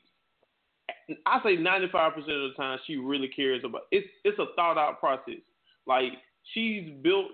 [1.26, 3.82] I say ninety five percent of the time she really cares about.
[3.92, 5.40] It's it's a thought out process.
[5.86, 6.12] Like
[6.52, 7.26] she's built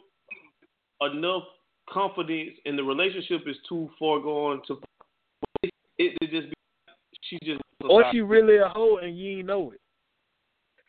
[1.00, 1.44] enough
[1.88, 4.80] confidence, and the relationship is too far gone to.
[5.62, 6.54] It, it, it just be,
[7.22, 7.60] she just.
[7.88, 9.80] Or she really a hoe and you ain't know it.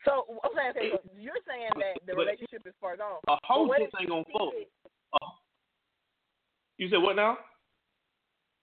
[0.04, 3.20] So I'm saying, so you're saying that the But- relationship is far gone.
[3.28, 4.50] a hoe But what just ain't gonna fuck.
[4.52, 4.66] cheated?
[6.78, 7.36] You said what now?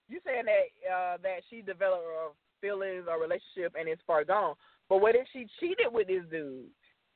[0.08, 4.54] You saying that uh, that she developed uh, feelings or relationship and it's far gone.
[4.88, 6.64] But what if she cheated with this dude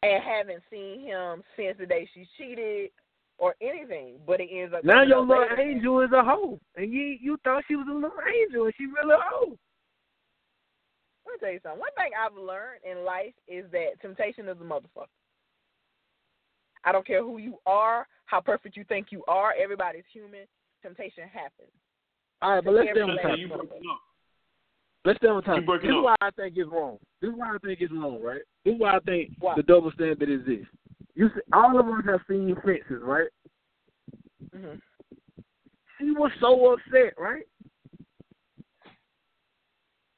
[0.02, 2.90] and haven't seen him since the day she cheated
[3.38, 4.16] or anything?
[4.26, 5.60] But it ends up Now your up little later.
[5.60, 8.86] angel is a hoe, and you you thought she was a little angel, and she
[8.86, 9.56] really a hoe.
[11.24, 11.80] Let me tell you something.
[11.80, 15.06] One thing I've learned in life is that temptation is a motherfucker.
[16.84, 19.54] I don't care who you are, how perfect you think you are.
[19.60, 20.46] Everybody's human.
[20.82, 21.70] Temptation happens.
[22.42, 23.62] All right, but let's on lady- topic.
[23.62, 23.98] up.
[25.04, 25.64] Let's stay on topic.
[25.66, 26.98] You This is why I think it's wrong.
[27.20, 28.42] This is why I think it's wrong, right?
[28.64, 29.54] This is why I think Why?
[29.56, 30.66] the double standard is this.
[31.14, 33.28] You see, all of us have seen fences, right?
[34.52, 34.74] hmm
[35.98, 37.44] She was so upset, right?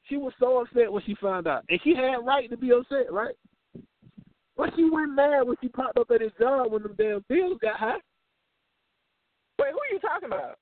[0.07, 3.11] She was so upset when she found out, and she had right to be upset,
[3.11, 3.35] right?
[4.57, 7.57] But she went mad when she popped up at his job when them damn bills
[7.61, 7.97] got high.
[9.59, 10.57] Wait, who are you talking about?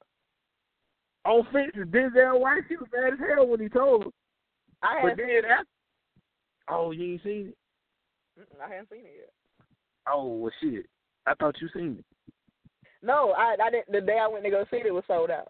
[1.25, 4.09] On fences, Denzel White, she was mad as hell when he told her.
[4.81, 5.45] I But then seen it.
[5.45, 5.67] after,
[6.69, 7.53] oh, you ain't seen
[8.37, 8.47] it?
[8.61, 9.29] I haven't seen it yet.
[10.11, 10.85] Oh, well, shit.
[11.25, 12.05] I thought you seen it.
[13.01, 13.91] No, I I didn't.
[13.91, 15.47] The day I went to go see it, it was sold out.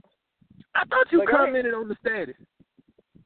[0.75, 2.35] I thought you But commented on the status.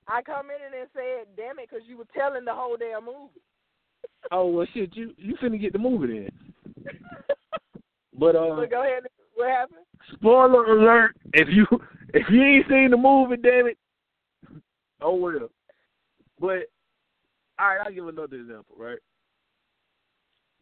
[0.08, 3.42] I commented and said, "Damn it," because you were telling the whole damn movie.
[4.32, 6.86] Oh well, shit, you you finna get the movie then.
[8.20, 9.04] But uh, so go ahead.
[9.36, 9.86] What happened?
[10.14, 11.66] spoiler alert: if you
[12.14, 13.78] if you ain't seen the movie, damn it,
[15.02, 15.50] oh well.
[16.40, 16.68] But
[17.60, 18.76] all right, I'll give another example.
[18.78, 19.00] Right,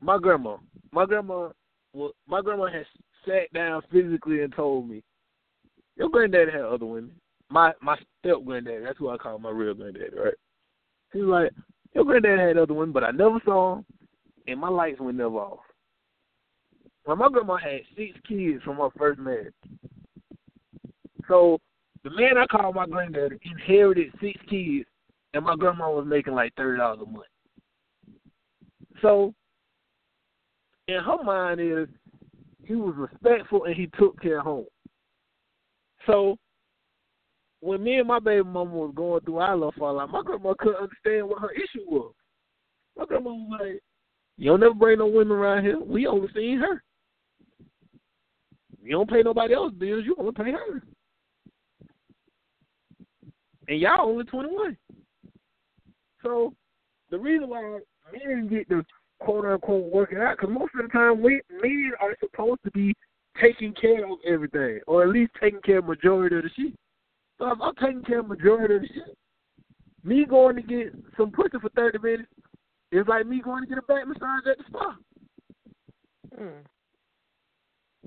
[0.01, 0.57] my grandma,
[0.91, 1.49] my grandma,
[1.93, 2.85] well, my grandma has
[3.25, 5.03] sat down physically and told me,
[5.95, 7.15] "Your granddaddy had other women."
[7.49, 10.33] My my step granddaddy, that's who I call my real granddaddy, right?
[11.13, 11.51] He's like,
[11.93, 13.85] "Your granddaddy had other women, but I never saw him,
[14.47, 15.59] and my lights were never off."
[17.05, 19.53] Well, my grandma had six kids from her first marriage.
[21.27, 21.59] So
[22.03, 24.85] the man I call my granddaddy inherited six kids,
[25.33, 27.25] and my grandma was making like thirty dollars a month.
[29.01, 29.33] So
[30.87, 31.87] in her mind is
[32.63, 34.65] he was respectful and he took care of home.
[36.05, 36.37] So
[37.61, 40.83] when me and my baby mama was going through our love fallout, my grandma couldn't
[40.83, 42.13] understand what her issue was.
[42.97, 43.81] My grandma was like,
[44.37, 45.79] You don't never bring no women around here.
[45.79, 46.83] We only seen her.
[48.83, 50.83] You don't pay nobody else bills, you only pay her.
[53.67, 54.77] And y'all only twenty one.
[56.21, 56.53] So
[57.09, 57.79] the reason why
[58.13, 58.85] men get the
[59.19, 62.93] quote unquote working out, because most of the time we men are supposed to be
[63.41, 66.73] taking care of everything, or at least taking care of majority of the shit.
[67.37, 69.17] So if I'm taking care of majority of the shit,
[70.03, 72.29] me going to get some pussy for thirty minutes
[72.91, 74.95] is like me going to get a back massage at the spa.
[76.39, 76.63] Mm.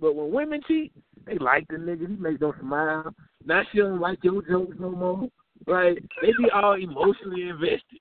[0.00, 0.92] But when women cheat,
[1.26, 2.08] they like the nigga.
[2.08, 3.12] He make them smile.
[3.44, 5.28] Now she don't like your jokes no more.
[5.66, 8.00] Like they be all emotionally invested.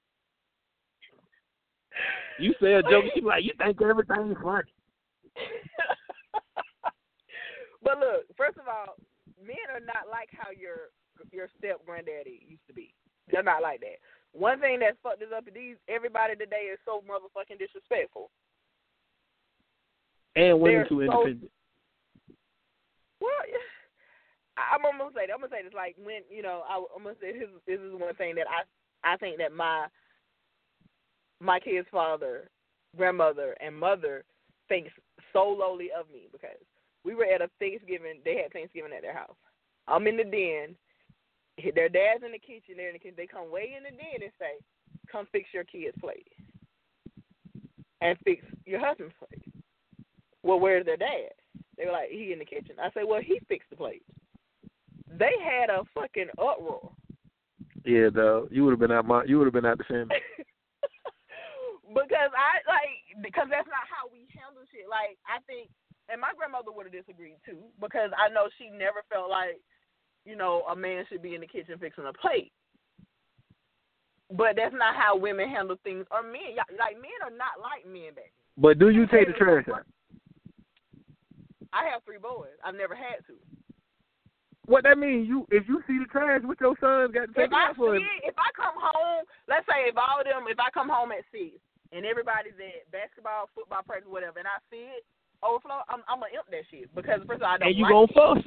[2.39, 4.69] You say a joke, she be like, you think everything's funny.
[7.83, 8.95] but look, first of all,
[9.41, 10.91] men are not like how your
[11.31, 12.93] your step granddaddy used to be.
[13.31, 13.97] They're not like that.
[14.33, 18.29] One thing that's fucked us up is these everybody today is so motherfucking disrespectful.
[20.35, 21.51] And women They're too so- independent.
[23.19, 23.31] Well,
[24.57, 27.33] I'm gonna say I'm gonna say this like when you know I, I'm gonna say
[27.33, 28.65] this, this is one thing that I
[29.05, 29.85] I think that my
[31.39, 32.49] my kid's father,
[32.95, 34.23] grandmother, and mother
[34.67, 34.91] thinks
[35.33, 36.57] so lowly of me because
[37.05, 38.19] we were at a Thanksgiving.
[38.25, 39.37] They had Thanksgiving at their house.
[39.87, 40.75] I'm in the den.
[41.73, 42.75] Their dad's in the kitchen.
[42.75, 43.15] They're in the kitchen.
[43.17, 44.57] They come way in the den and say,
[45.11, 46.31] "Come fix your kid's plate
[48.01, 49.43] and fix your husband's plate."
[50.43, 51.33] Well, where's their dad?
[51.77, 54.03] They were like, "He in the kitchen." I said, "Well, he fixed the plate."
[55.09, 56.91] They had a fucking uproar.
[57.85, 58.47] Yeah, though.
[58.51, 60.15] You would have been out my you would have been out the family.
[61.87, 64.91] because I like because that's not how we handle shit.
[64.91, 65.71] Like I think,
[66.11, 69.63] and my grandmother would have disagreed too because I know she never felt like
[70.25, 72.51] you know a man should be in the kitchen fixing a plate.
[74.27, 76.59] But that's not how women handle things or men.
[76.75, 78.35] Like men are not like men back.
[78.57, 79.87] But do you take the trash out?
[81.71, 82.57] I have three boys.
[82.65, 83.35] I've never had to.
[84.67, 85.23] What that mean?
[85.23, 87.79] You if you see the trash, what your sons got to take If I out
[87.79, 87.95] for?
[87.95, 90.91] see it, if I come home, let's say if all of them, if I come
[90.91, 91.55] home at six
[91.95, 95.07] and everybody's at basketball, football practice, whatever, and I see it
[95.39, 97.87] overflow, I'm I'm gonna imp that shit because first of all, I don't And you
[97.87, 98.43] like gonna fuss?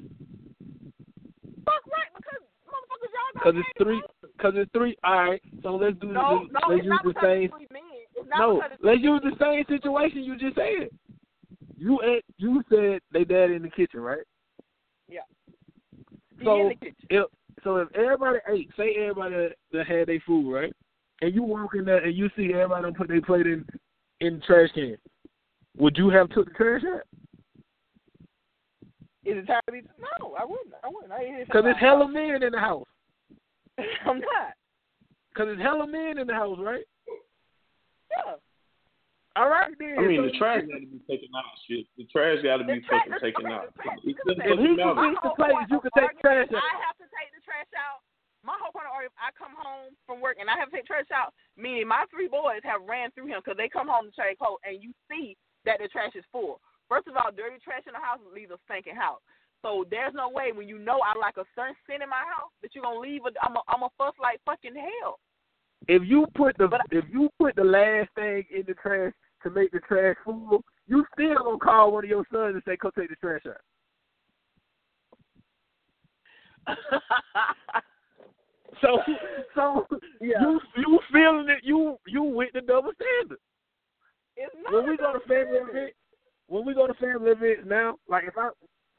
[1.64, 4.00] Fuck right, because motherfuckers y'all Cause it's three.
[4.40, 4.96] Cause it's three.
[5.04, 5.42] All right.
[5.64, 6.52] So let's do No, this.
[6.52, 7.48] no, let's it's use not the same.
[7.48, 7.96] it's three men.
[8.12, 8.48] It's not No,
[8.84, 10.92] let's use the same situation you just said.
[11.80, 14.20] You ain't- you said they dad in the kitchen, right?
[15.08, 15.24] Yeah.
[16.44, 16.94] So in the kitchen.
[17.10, 17.26] if
[17.64, 20.72] so, if everybody ate, say everybody that, had their food, right?
[21.20, 23.66] And you walk in there and you see everybody done put their plate in
[24.20, 24.96] in the trash can,
[25.76, 27.02] would you have took the trash out?
[29.24, 29.82] Is it time to be?
[29.98, 30.74] No, I wouldn't.
[30.82, 31.12] I wouldn't.
[31.12, 32.86] I ain't Cause it's hella men in the house.
[34.06, 34.54] I'm not.
[35.36, 36.84] Cause it's hella men in the house, right?
[38.10, 38.34] Yeah.
[39.38, 39.94] All right then.
[39.98, 41.46] I mean, So the trash got to be taken out.
[41.70, 43.70] Shit, the trash got to be The tra- fucking taken okay, out.
[43.70, 44.90] the trash- It because If he matter.
[44.90, 46.58] can fix the plates, you can take the trash out.
[46.66, 48.02] I have to take the trash out.
[48.42, 50.88] My whole point of argument, I come home from work and I have to take
[50.88, 54.12] trash out, meaning my three boys have ran through him because they come home to
[54.16, 55.36] trade clothes and you see
[55.68, 56.58] that the trash is full.
[56.88, 59.20] First of all, dirty trash in the house leaves a stinking house.
[59.62, 62.48] So there's no way when you know I like a certain scent in my house
[62.64, 65.20] that you're gonna leave a I'm a I'm a fuss like fucking hell.
[65.88, 69.12] If you put the if you put the last thing in the trash
[69.42, 72.76] to make the trash full, you still gonna call one of your sons and say,
[72.76, 73.56] "Come take the trash out."
[78.80, 79.02] So,
[79.54, 79.86] so
[80.20, 80.40] Yeah.
[80.40, 81.58] you you feeling it?
[81.62, 83.38] You you with the double standard.
[84.36, 85.96] it's not When we go to family events,
[86.46, 88.50] when we go to family events now, like if I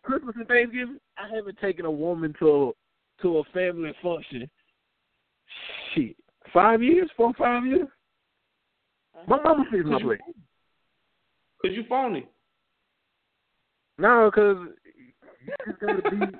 [0.03, 2.75] Christmas and Thanksgiving, I haven't taken a woman to
[3.21, 4.49] to a family function.
[5.93, 6.15] Shit,
[6.53, 7.87] five years, four or five years.
[9.15, 9.23] Uh-huh.
[9.27, 10.19] My mama fixed my plate.
[11.61, 12.27] Cause you phony.
[13.97, 14.57] No, because
[15.45, 16.37] you just gotta be,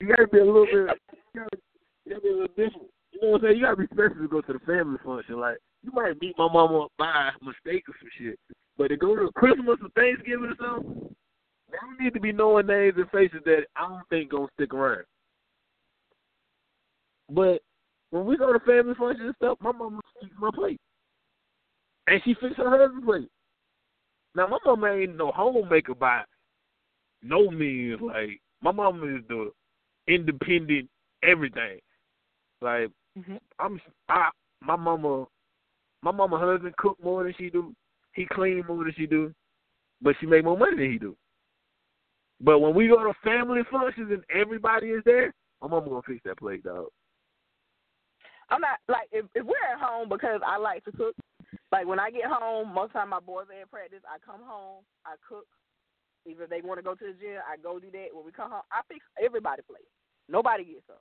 [0.00, 0.98] you gotta be a little bit,
[1.34, 1.58] you gotta,
[2.04, 2.90] you gotta be a little different.
[3.12, 3.56] You know what I'm saying?
[3.56, 5.38] You gotta be special to go to the family function.
[5.38, 8.38] Like you might meet my mama by mistake or some shit,
[8.76, 11.14] but to go to Christmas or Thanksgiving or something,
[11.70, 14.74] there don't need to be knowing names and faces that I don't think gonna stick
[14.74, 15.04] around.
[17.30, 17.62] But
[18.10, 20.80] when we go to family functions and stuff, my mama fixes my plate,
[22.06, 23.28] and she fixes her husband's plate.
[24.34, 26.22] Now my mama ain't no homemaker by
[27.22, 28.00] no means.
[28.00, 29.50] Like my mama is the
[30.06, 30.88] independent
[31.22, 31.80] everything.
[32.60, 33.40] Like Mhm.
[33.58, 34.30] I'm, I
[34.60, 35.26] my mama,
[36.02, 37.74] my mama husband cook more than she do.
[38.12, 39.34] He clean more than she do,
[40.00, 41.16] but she make more money than he do.
[42.40, 46.20] But when we go to family functions and everybody is there, my mama gonna fix
[46.24, 46.88] that plate, dog.
[48.50, 51.14] I'm not like if if we're at home because I like to cook.
[51.70, 54.00] Like when I get home, most time my boys are in practice.
[54.08, 55.46] I come home, I cook.
[56.26, 58.12] Either they want to go to the gym, I go do that.
[58.12, 59.88] When we come home, I fix everybody plate.
[60.28, 61.00] Nobody gets up.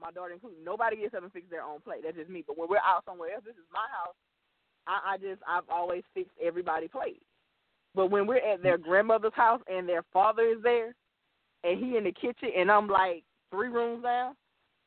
[0.00, 0.58] My daughter included.
[0.64, 2.02] Nobody gets up and fix their own plate.
[2.04, 2.44] That's just me.
[2.46, 4.14] But when we're out somewhere else, this is my house.
[4.86, 7.22] I, I just I've always fixed everybody plate.
[7.94, 10.94] But when we're at their grandmother's house and their father is there,
[11.64, 14.34] and he in the kitchen, and I'm like three rooms down,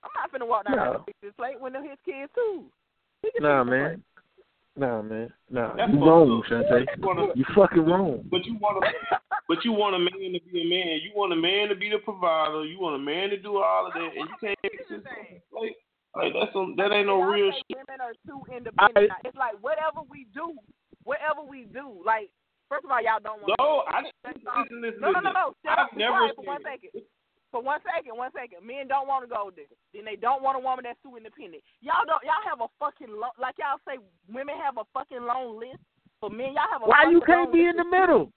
[0.05, 2.65] I'm not finna walk down there and fix his plate when they're his kids too.
[3.23, 3.89] He can Nah, man.
[3.89, 4.03] plate.
[4.77, 5.33] Nah, man.
[5.49, 6.43] Nah, That's you wrong.
[6.49, 6.85] Shante.
[6.97, 8.23] You wanna- You fucking wrong.
[8.29, 10.99] But you want a, but you want a man to be a man.
[11.01, 12.65] You want a man to be the provider.
[12.65, 15.07] You want a man to do all of that, and you can't Here's the just
[15.07, 15.39] thing.
[15.55, 15.75] like,
[16.15, 17.77] like that's some, that ain't no Y'all real say shit.
[17.87, 19.11] Women are too independent.
[19.11, 20.53] I- it's like whatever we do,
[21.03, 22.01] whatever we do.
[22.05, 22.29] Like
[22.67, 23.55] first of all, y'all don't want.
[23.57, 24.43] No, I didn't.
[24.47, 24.61] all.
[24.63, 25.45] Listen, listen, No, no, no, no.
[25.63, 25.95] Shut I've up.
[25.95, 27.03] Never quiet for one said- second.
[27.51, 28.65] For one second, one second.
[28.65, 29.69] Men don't want to go there.
[29.93, 31.63] Then they don't want a woman that's too independent.
[31.79, 32.19] Y'all don't.
[32.25, 33.95] Y'all have a fucking long, like y'all say,
[34.27, 35.79] women have a fucking long list.
[36.19, 36.89] For men, y'all have a.
[36.89, 38.31] Why you can't be in the middle?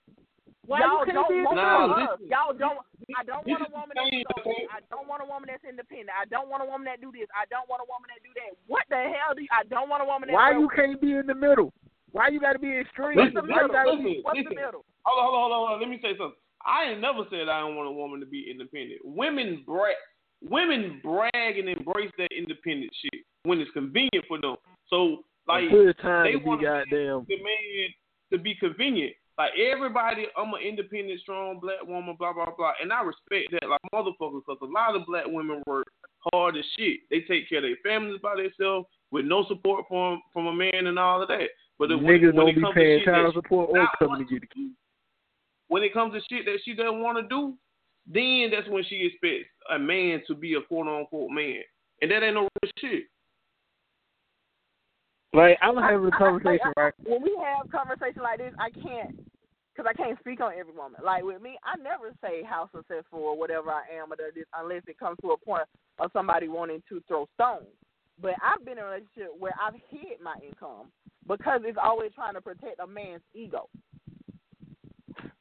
[0.67, 2.17] Why y'all you can't don't be in the want Nah, middle?
[2.29, 2.79] Y'all don't.
[3.17, 4.67] I don't want a woman that's thing.
[4.69, 6.13] I don't want a woman that's independent.
[6.13, 7.25] I don't want a woman that do this.
[7.33, 8.53] I don't want a woman that do that.
[8.69, 9.49] What the hell do you?
[9.49, 10.37] I don't want a woman that.
[10.37, 11.73] Why you can't be in the middle?
[12.13, 13.17] Why you got to be extreme?
[13.17, 13.73] What's the Listen, you middle?
[13.73, 14.53] gotta listen, be- What's listen.
[14.53, 14.85] the middle?
[15.05, 15.79] Hold on, hold on, hold on.
[15.81, 16.37] Let me say something.
[16.65, 18.99] I ain't never said I don't want a woman to be independent.
[19.03, 19.95] Women brag,
[20.41, 24.55] women brag and embrace that independent shit when it's convenient for them.
[24.89, 25.69] So like
[26.01, 27.25] time they want goddamn.
[27.27, 27.89] the man
[28.31, 29.13] to be convenient.
[29.37, 33.69] Like everybody, I'm an independent, strong black woman, blah blah blah, and I respect that
[33.69, 35.87] like motherfuckers, because a lot of black women work
[36.33, 36.99] hard as shit.
[37.09, 40.87] They take care of their families by themselves with no support from from a man
[40.87, 41.47] and all of that.
[41.79, 44.47] But when, Niggas when don't it be paying child support or coming to get the
[44.47, 44.71] key.
[45.69, 47.55] When it comes to shit that she doesn't want to do,
[48.11, 51.61] then that's when she expects a man to be a quote unquote man,
[52.01, 53.03] and that ain't no real shit.
[55.33, 56.93] Like I'm having a conversation, I- right?
[57.05, 59.15] When we have conversation like this, I can't,
[59.71, 60.99] because I can't speak on every woman.
[61.03, 64.81] Like with me, I never say how successful or whatever I am or this unless
[64.87, 65.67] it comes to a point
[65.99, 67.67] of somebody wanting to throw stones.
[68.21, 70.87] But I've been in a relationship where I've hid my income
[71.27, 73.69] because it's always trying to protect a man's ego.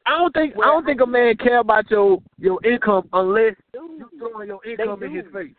[0.09, 4.09] I don't think I don't think a man care about your your income unless you
[4.19, 5.53] throwing your income in his face.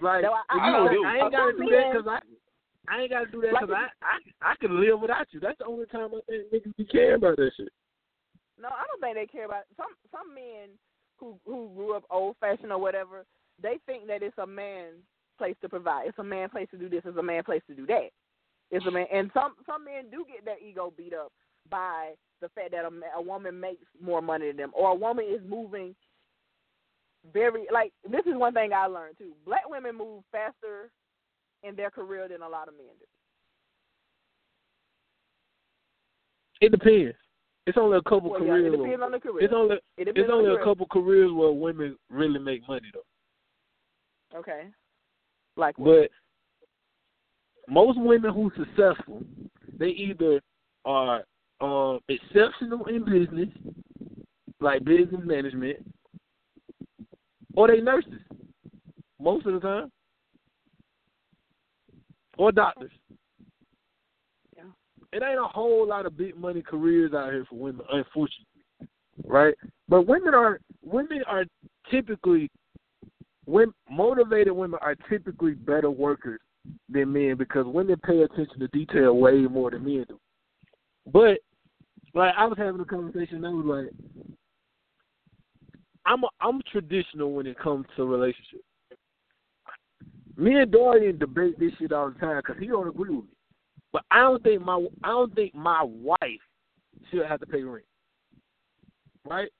[0.00, 1.04] Like No, I- I you do.
[1.06, 4.48] I ain't gotta do that because I I ain't gotta do that Like because I,
[4.48, 5.38] I I can live without you.
[5.38, 7.68] That's the only time I think niggas be caring about that shit.
[8.60, 10.70] No, I don't think they care about some some men
[11.18, 13.24] who who grew up old fashioned or whatever.
[13.62, 14.98] They think that it's a man's
[15.38, 16.08] place to provide.
[16.08, 17.02] It's a man's place to do this.
[17.04, 18.08] It's a man's place to do that.
[18.72, 21.30] It's a man, and some some men do get their ego beat up
[21.70, 25.24] by the fact that a, a woman makes more money than them, or a woman
[25.28, 25.94] is moving
[27.32, 27.92] very like.
[28.10, 29.32] This is one thing I learned too.
[29.46, 30.90] Black women move faster
[31.62, 33.06] in their career than a lot of men do.
[36.60, 37.16] It depends.
[37.66, 38.74] It's only a couple Well, yeah, careers.
[38.74, 39.44] it depends on the career.
[39.44, 42.90] it's only It depends it's only the a couple careers where women really make money
[42.92, 44.38] though.
[44.38, 44.64] Okay.
[45.56, 46.10] Like what?
[47.66, 49.22] But most women who successful,
[49.78, 50.40] they either
[50.84, 51.24] are
[51.64, 53.48] um, exceptional in business,
[54.60, 55.78] like business management,
[57.56, 58.12] or they nurses.
[59.18, 59.90] Most of the time,
[62.36, 62.90] or doctors.
[64.56, 64.64] Yeah.
[65.12, 68.88] It ain't a whole lot of big money careers out here for women, unfortunately,
[69.24, 69.54] right?
[69.88, 71.44] But women are women are
[71.90, 72.50] typically
[73.46, 76.40] when motivated women are typically better workers
[76.90, 80.18] than men because women pay attention to detail way more than men do.
[81.10, 81.38] But
[82.14, 84.36] like I was having a conversation, and I was like,
[86.06, 88.64] I'm a, I'm traditional when it comes to relationships.
[90.36, 93.30] Me and Dorian debate this shit all the time because he don't agree with me.
[93.92, 96.18] But I don't think my I don't think my wife
[97.10, 97.84] should have to pay rent,
[99.24, 99.50] right?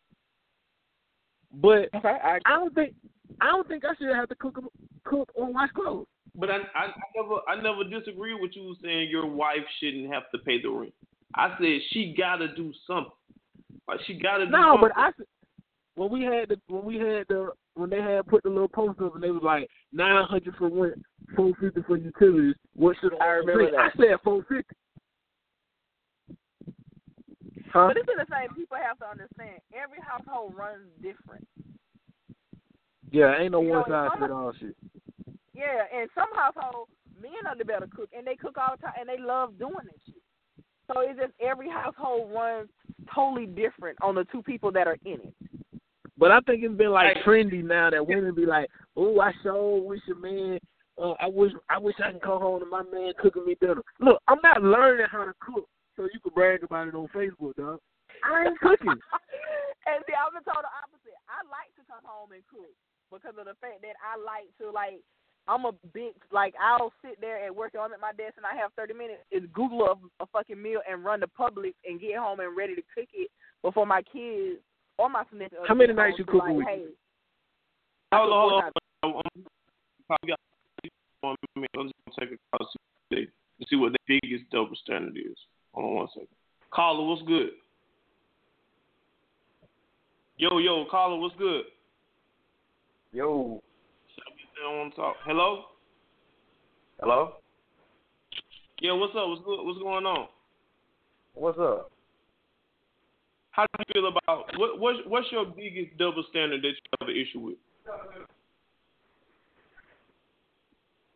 [1.53, 2.95] But Okay, I I don't think
[3.41, 4.59] I don't think I should have to cook
[5.05, 6.07] cook or wash clothes.
[6.37, 10.25] But I, I, I never I never disagree with you saying your wife shouldn't have
[10.33, 10.95] to pay the rent.
[11.35, 13.11] I said she gotta do something.
[13.89, 14.89] Like she gotta do No, something.
[14.89, 15.27] but I s-
[15.97, 19.01] when we had the when we had the when they had put the little post
[19.01, 21.03] up and they was like nine hundred for rent,
[21.37, 22.55] four fifty for utilities.
[22.75, 23.97] What should I remember I that.
[23.97, 24.75] said four fifty.
[27.73, 27.89] Huh?
[27.89, 28.55] But it's in the same.
[28.55, 29.59] People have to understand.
[29.75, 31.47] Every household runs different.
[33.11, 34.77] Yeah, ain't no You know, one size some- fit all shit.
[35.55, 38.95] Yeah, and some households, men are the better cook, and they cook all the time,
[38.99, 40.23] and they love doing this shit.
[40.87, 42.69] So it's just every household runs
[43.15, 45.35] totally different on the two people that are in it.
[46.17, 49.83] But I think it's been like trendy now that women be like, "Oh, I sure
[49.83, 50.61] wish a man.
[50.97, 53.83] Uh, I wish I wish I can come home to my man cooking me dinner."
[53.99, 57.57] Look, I'm not learning how to cook so you can brag about it on Facebook,
[57.57, 57.81] dog.
[58.23, 58.95] I ain't cooking.
[59.91, 61.19] and see, I've been told the opposite.
[61.27, 62.71] I like to come home and cook
[63.11, 65.03] because of the fact that I like to like.
[65.47, 67.73] I'm a big like I'll sit there at work.
[67.79, 69.21] I'm at my desk and I have 30 minutes.
[69.31, 72.75] Is Google a, a fucking meal and run to Publix and get home and ready
[72.75, 73.31] to cook it
[73.63, 74.61] before my kids
[74.99, 75.69] or my significant.
[75.69, 76.85] How many nights you to, cooking like, with hey,
[78.13, 78.73] hold on, hold on.
[79.03, 79.47] I'm, I'm,
[80.07, 80.41] probably got
[81.21, 81.71] one minute.
[81.77, 82.69] I'm just gonna take a call.
[83.13, 83.27] See,
[83.59, 85.37] and see what the biggest double standard is.
[85.73, 86.29] Hold on one second.
[86.73, 87.51] Caller, what's good?
[90.37, 91.65] Yo, yo, caller, what's good?
[93.13, 93.63] Yo,
[94.65, 95.17] I want to talk.
[95.27, 95.65] Hello?
[97.01, 97.33] hello.
[98.81, 99.29] Yeah, what's up?
[99.29, 99.63] What's good?
[99.63, 100.29] What's going on?
[101.35, 101.91] What's up?
[103.51, 104.81] How do you feel about what?
[104.81, 107.57] What's, what's your biggest double standard that you have an issue with?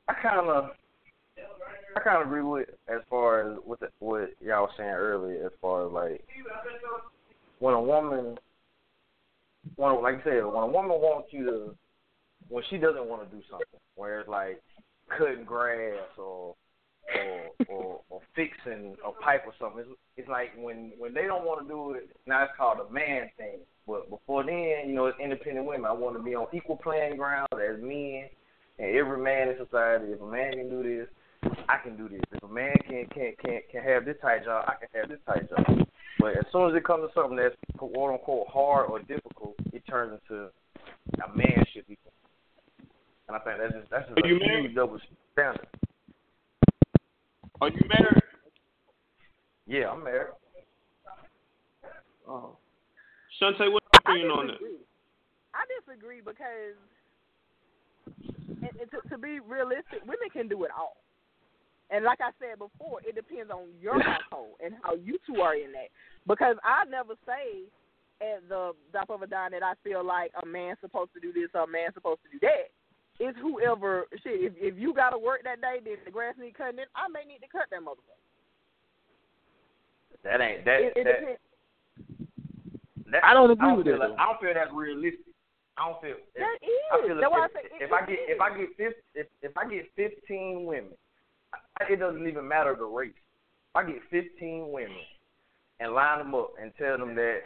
[0.08, 0.70] I kind of,
[1.96, 5.46] I kind of agree with as far as what the, what y'all was saying earlier,
[5.46, 6.22] as far as like
[7.60, 8.38] when a woman,
[9.76, 11.74] when like you said, when a woman wants you to,
[12.48, 14.62] when she doesn't want to do something, where it's like
[15.16, 16.54] cutting grass or
[17.14, 19.80] or or, or fixing a pipe or something.
[19.80, 22.92] It's, it's like when when they don't want to do it, now it's called a
[22.92, 23.60] man thing.
[23.86, 25.86] But before then, you know, it's independent women.
[25.86, 28.28] I want to be on equal playing ground as men
[28.78, 30.12] and every man in society.
[30.12, 31.08] If a man can do this,
[31.68, 32.20] I can do this.
[32.32, 35.20] If a man can can can can have this type job, I can have this
[35.26, 35.86] type job.
[36.18, 39.82] But as soon as it comes to something that's quote unquote hard or difficult, it
[39.88, 40.48] turns into
[41.24, 41.96] a man should be.
[43.28, 44.74] And I think that's just that's just Are you a married?
[44.74, 44.98] double
[45.32, 45.68] standard.
[47.60, 48.22] Are you married?
[49.66, 50.32] Yeah, I'm married.
[52.26, 52.56] Oh.
[53.40, 54.56] Shantae, what's your I opinion on that?
[55.54, 56.76] I disagree because,
[58.48, 60.96] and, and to, to be realistic, women can do it all.
[61.90, 65.54] And like I said before, it depends on your household and how you two are
[65.54, 65.88] in that.
[66.26, 67.68] Because I never say
[68.20, 71.32] at the drop of a dime that I feel like a man's supposed to do
[71.32, 72.72] this or a man's supposed to do that.
[73.20, 74.40] It's whoever shit.
[74.40, 77.24] If if you gotta work that day, then the grass need cutting, then I may
[77.26, 78.22] need to cut that motherfucker.
[80.24, 81.38] That ain't that It, it that,
[83.12, 85.34] that I don't agree I don't with that, like- I don't feel that's realistic.
[85.76, 86.10] I don't feel.
[86.10, 87.06] If, That I is.
[87.06, 88.18] feel That's why I if, say it- if I get is.
[88.28, 90.92] if I get fif- if if I get fifteen women,
[91.80, 93.10] I- it doesn't even matter the race.
[93.14, 94.98] If I get fifteen women
[95.80, 97.40] and line them up and tell them that,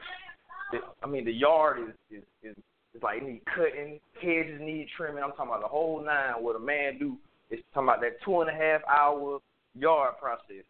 [0.73, 2.57] that I mean the yard is is is,
[2.95, 5.23] is like need cutting, hedges need trimming.
[5.23, 6.35] I'm talking about the whole nine.
[6.43, 7.17] What a man do
[7.51, 9.39] is talking about that two and a half hour
[9.75, 10.65] yard process,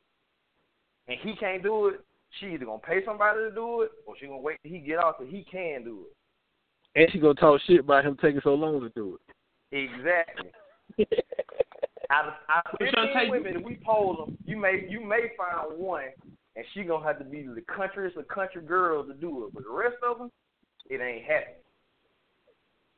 [1.09, 2.01] and he can't do it.
[2.41, 4.99] She either gonna pay somebody to do it, or she gonna wait till he get
[4.99, 7.01] off so he can do it.
[7.01, 9.35] And she gonna talk shit about him taking so long to do it.
[9.77, 10.51] Exactly.
[12.11, 12.95] out of, out of 15
[13.25, 16.05] you- women, if we poll them, you may you may find one,
[16.57, 19.55] and she gonna have to be the countryest of country girls to do it.
[19.55, 20.31] But the rest of them,
[20.89, 21.57] it ain't happening.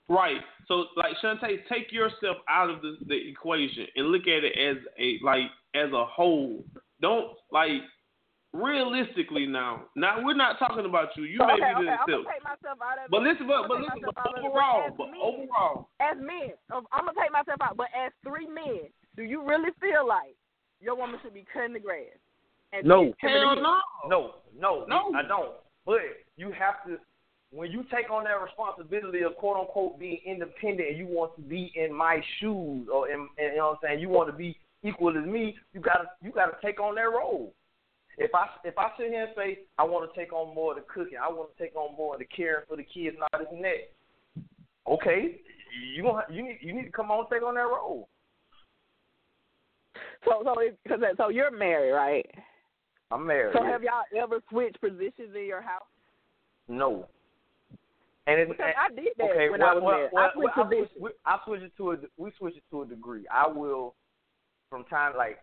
[0.08, 0.40] Right.
[0.68, 4.76] So, like Shantae, take yourself out of the, the equation and look at it as
[4.98, 6.64] a like as a whole.
[7.00, 7.80] Don't like
[8.52, 9.84] realistically now.
[9.96, 11.24] Now we're not talking about you.
[11.24, 12.24] You So, may okay, be okay, the I'm self.
[12.24, 13.10] gonna take myself out of.
[13.10, 15.20] But listen, but, I'm but listen, but myself out of it, overall, as but men,
[15.20, 17.76] overall, as men, um, I'm gonna take myself out.
[17.76, 20.36] But as three men, do you really feel like
[20.80, 22.14] your woman should be cutting the grass?
[22.82, 23.04] No.
[23.04, 24.34] and trimming the hell no.
[24.58, 25.12] No, no, No.
[25.14, 25.52] I don't.
[25.86, 26.00] But
[26.36, 26.98] you have to
[27.54, 31.42] when you take on that responsibility of quote unquote being independent and you want to
[31.42, 34.58] be in my shoes or in, you know what I'm saying, you want to be
[34.82, 37.54] equal as me, you gotta you gotta take on that role.
[38.18, 40.78] If I if I sit here and say I want to take on more of
[40.78, 43.22] the cooking, I want to take on more of the caring for the kids and
[43.22, 45.40] all this and that, okay,
[45.94, 48.08] you gonna you need you need to come on and take on that role.
[50.24, 52.26] So so if, cause, that- so you're married, right?
[53.12, 53.54] I'm married.
[53.56, 55.82] So have y'all ever switched positions in your house?
[56.66, 57.06] no.
[58.26, 60.10] And it's Because and- I did that okay, when well, I was well, married.
[60.12, 60.90] well, I switched well, positions.
[61.00, 63.24] we, I switch it to a we switch it to a degree.
[63.30, 63.94] I will
[64.70, 65.38] from time like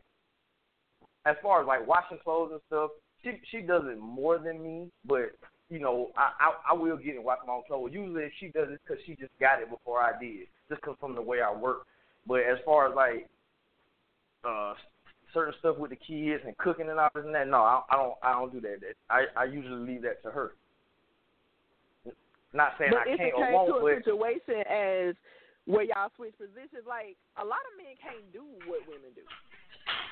[1.25, 2.91] as far as like washing clothes and stuff.
[3.23, 5.31] She she does it more than me, but
[5.69, 7.91] you know I I, I will get and wash my own clothes.
[7.93, 11.13] Usually she does it because she just got it before I did, just 'cause from
[11.13, 11.85] the way I work.
[12.25, 13.29] But as far as like
[14.43, 14.73] uh
[15.35, 17.95] certain stuff with the kids and cooking and all this and that, no, I, I
[17.95, 18.81] don't I don't do that.
[18.81, 20.53] That- I I usually leave that to her.
[22.53, 25.15] Not saying But I if it can't or came won't, to a but situation as
[25.65, 29.23] where y'all switch positions, like a lot of men can't do what women do.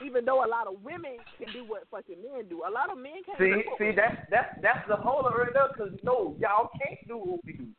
[0.06, 2.98] Even though a lot of women can do what fucking men do, a lot of
[2.98, 5.76] men can't See, do what see, women that's that's that's the whole of it up.
[5.76, 7.66] Cause no, y'all can't do what we do.
[7.66, 7.74] do.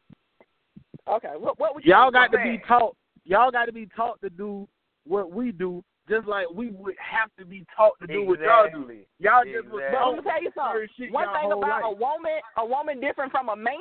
[1.09, 2.59] Okay, what what would you Y'all got to saying.
[2.59, 2.97] be taught.
[3.25, 4.69] Y'all got to be taught to do
[5.07, 8.69] what we do, just like we would have to be taught to do what y'all
[8.71, 8.93] do.
[9.19, 11.13] Y'all just was But I'm gonna tell you something.
[11.13, 13.75] One thing whole about a woman, a woman different from a man,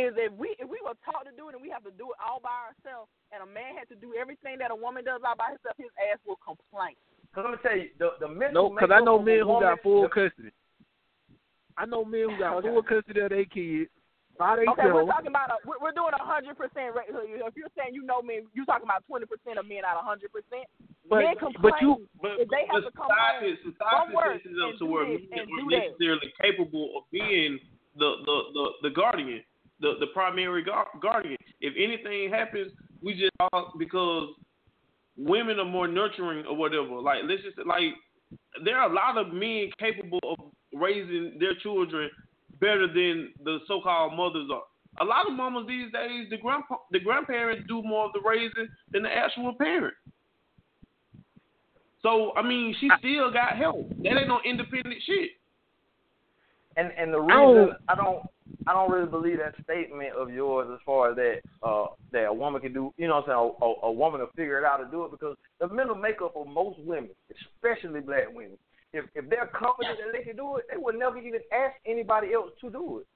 [0.00, 2.08] is if we if we were taught to do it and we have to do
[2.12, 5.20] it all by ourselves, and a man had to do everything that a woman does
[5.24, 6.96] all by herself, his ass will complain.
[7.34, 9.54] Cause I'm gonna tell you, the the No, because I know of a men who
[9.60, 10.50] woman- got full custody.
[11.76, 12.68] I know men who got Okay.
[12.68, 13.88] full custody of their kids
[14.36, 16.96] by Okay, we're talking about a we're, we're doing a hundred percent.
[16.96, 20.04] If you're saying you know men, you're talking about twenty percent of men out of
[20.04, 20.64] hundred percent.
[21.08, 24.14] But men complain but you But, if they have to come society, home society from
[24.14, 25.86] work sets it up and to do where this men and aren't that.
[25.92, 27.58] necessarily capable of being
[27.96, 29.42] the the the, the guardian,
[29.80, 30.64] the the primary
[31.00, 31.36] guardian.
[31.60, 32.72] If anything happens,
[33.02, 34.28] we just all because
[35.16, 37.00] women are more nurturing or whatever.
[37.00, 37.94] Like let's just like
[38.64, 42.10] there are a lot of men capable of raising their children
[42.60, 44.62] better than the so-called mothers are.
[45.00, 48.68] A lot of mamas these days, the grandpa, the grandparents do more of the raising
[48.90, 49.94] than the actual parent.
[52.02, 53.88] So I mean, she still got help.
[54.02, 55.30] That ain't no independent shit.
[56.80, 58.22] And and the reason I don't
[58.66, 62.32] I don't really believe that statement of yours as far as that uh that a
[62.32, 64.64] woman can do you know what I'm saying a, a, a woman will figure it
[64.64, 68.56] out to do it because the mental makeup of most women, especially black women,
[68.94, 72.32] if if they're confident that they can do it, they would never even ask anybody
[72.32, 73.06] else to do it.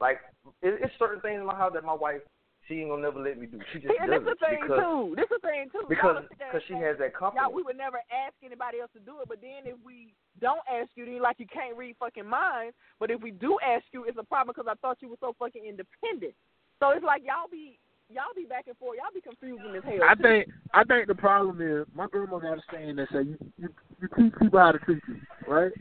[0.00, 0.18] Like
[0.62, 2.22] it, it's certain things in my house that my wife
[2.68, 3.58] she ain't gonna never let me do.
[3.72, 5.14] She just See, and does this it the thing because too.
[5.18, 5.86] This is the thing too.
[5.88, 7.42] because Y'all sit there because she has that confidence.
[7.42, 10.62] Y'all, we would never ask anybody else to do it, but then if we don't
[10.70, 12.78] ask you, then like you can't read fucking minds.
[13.02, 15.34] But if we do ask you, it's a problem because I thought you were so
[15.38, 16.38] fucking independent.
[16.78, 18.98] So it's like y'all be y'all be back and forth.
[19.02, 20.06] Y'all be confusing as hell.
[20.06, 20.22] I too.
[20.22, 23.68] think I think the problem is my grandma got a saying that say you, you
[23.98, 25.18] you teach people how to treat you,
[25.50, 25.72] right?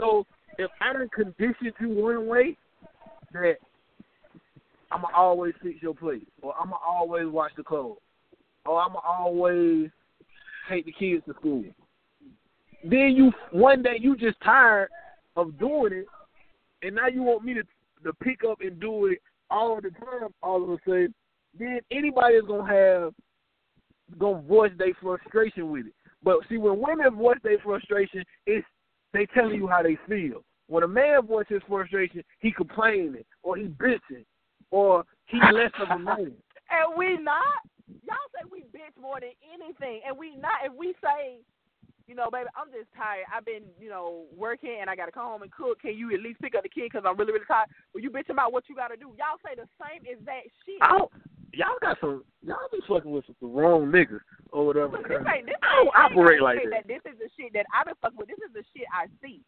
[0.00, 0.24] So
[0.58, 2.56] if I done conditioned you one way,
[3.32, 3.56] that
[4.90, 7.98] I'ma always fix your plate, or I'ma always wash the clothes,
[8.66, 9.90] or I'ma always
[10.68, 11.64] take the kids to school.
[12.82, 14.88] Then you one day you just tired
[15.36, 16.06] of doing it,
[16.82, 17.62] and now you want me to
[18.04, 19.18] to pick up and do it
[19.50, 20.30] all the time.
[20.42, 21.14] All of a sudden,
[21.58, 23.14] then anybody is gonna have
[24.18, 25.94] gonna voice their frustration with it.
[26.22, 28.66] But see, when women voice their frustration, it's
[29.12, 30.42] they telling you how they feel.
[30.66, 34.24] When a man voices his frustration, he complaining or he bitching
[34.74, 36.34] or he less of a man.
[36.66, 37.62] And we not.
[38.02, 40.66] Y'all say we bitch more than anything, and we not.
[40.66, 41.38] If we say,
[42.08, 43.30] you know, baby, I'm just tired.
[43.30, 45.80] I've been, you know, working, and I got to come home and cook.
[45.80, 47.70] Can you at least pick up the kid because I'm really, really tired?
[47.94, 49.14] Well, you bitch about what you got to do.
[49.14, 50.82] Y'all say the same exact shit.
[50.82, 51.12] I don't,
[51.54, 54.98] y'all got some y'all be fucking with the wrong niggas or whatever.
[54.98, 56.88] This ain't, this I don't operate like say that.
[56.88, 58.28] This is the shit that I've been fucking with.
[58.28, 59.40] This is the shit I see.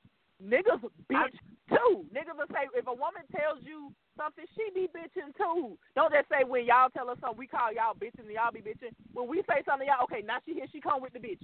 [0.43, 1.37] Niggas bitch
[1.69, 2.05] too.
[2.13, 5.79] Niggas will say if a woman tells you something, she be bitching too.
[5.95, 8.61] Don't just say when y'all tell us something, we call y'all bitching and y'all be
[8.61, 8.93] bitching.
[9.15, 11.41] When we say something, y'all okay, now she here, she come with the bitch.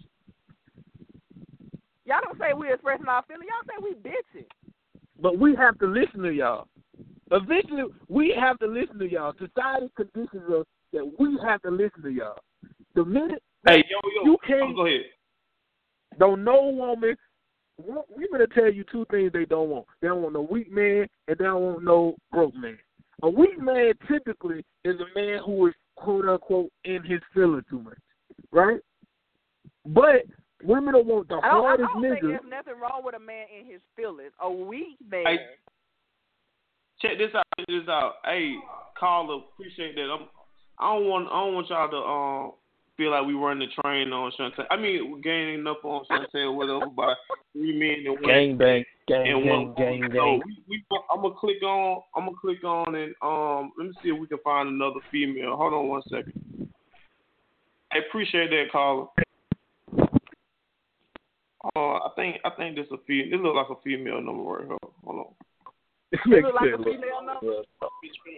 [2.04, 3.48] Y'all don't say we expressing our feelings.
[3.48, 4.46] Y'all say we bitching.
[5.20, 6.66] But we have to listen to y'all.
[7.30, 9.32] Eventually, we have to listen to y'all.
[9.34, 12.38] Society conditions us that we have to listen to y'all.
[12.94, 15.02] The minute Hey, yo, yo, You oh, can't- oh, go ahead.
[16.18, 17.16] don't no woman, wo-
[17.86, 19.86] women will tell you two things they don't want.
[20.00, 22.78] They don't want no weak man, and they don't want no broke man.
[23.22, 27.80] A weak man typically is a man who is quote unquote in his feelings too
[27.80, 27.98] much,
[28.50, 28.80] right?
[29.86, 30.22] But
[30.62, 32.28] women don't want the I don't, I hardest don't think nigga.
[32.28, 34.32] there's nothing wrong with a man in his feelings.
[34.40, 35.24] A weak man.
[35.26, 35.38] Hey,
[37.00, 37.44] check this out.
[37.58, 38.14] Check this out.
[38.24, 38.54] Hey,
[38.98, 40.08] caller, appreciate that.
[40.10, 40.26] I'm.
[40.78, 41.28] I don't want.
[41.28, 42.52] I don't want y'all to um
[42.96, 44.66] feel like we run the train on Chantel.
[44.70, 47.14] I mean, we're gaining up on Chantel, whatever, by
[47.52, 48.22] three men and one.
[48.22, 49.74] Gang bang, gang and gang, one.
[49.74, 50.42] gang So gang.
[50.44, 52.02] we, we, I'm gonna click on.
[52.16, 53.72] I'm gonna click on and um.
[53.78, 55.56] Let me see if we can find another female.
[55.56, 56.70] Hold on one second.
[57.92, 59.06] I appreciate that caller.
[61.76, 64.66] Uh, I think I think this a fe- This look like a female number right
[64.66, 64.78] here.
[65.04, 65.34] Hold on.
[66.12, 67.64] This It makes look like a female number.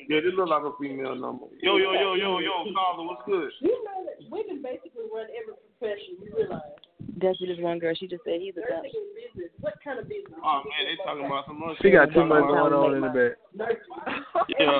[0.07, 1.51] Yeah, this look like a female number.
[1.59, 3.51] Yo, yo, yo, yo, yo, caller, what's good?
[3.59, 6.23] You know that women basically run every profession.
[6.23, 6.71] You realize
[7.19, 7.91] That's what this one girl.
[7.99, 8.87] She just said he's a they're cop.
[8.87, 9.51] thinking business.
[9.59, 10.39] What kind of business?
[10.39, 13.11] Oh man, they talking about some other She got too much going on in the
[13.11, 13.43] back.
[14.55, 14.71] Hey,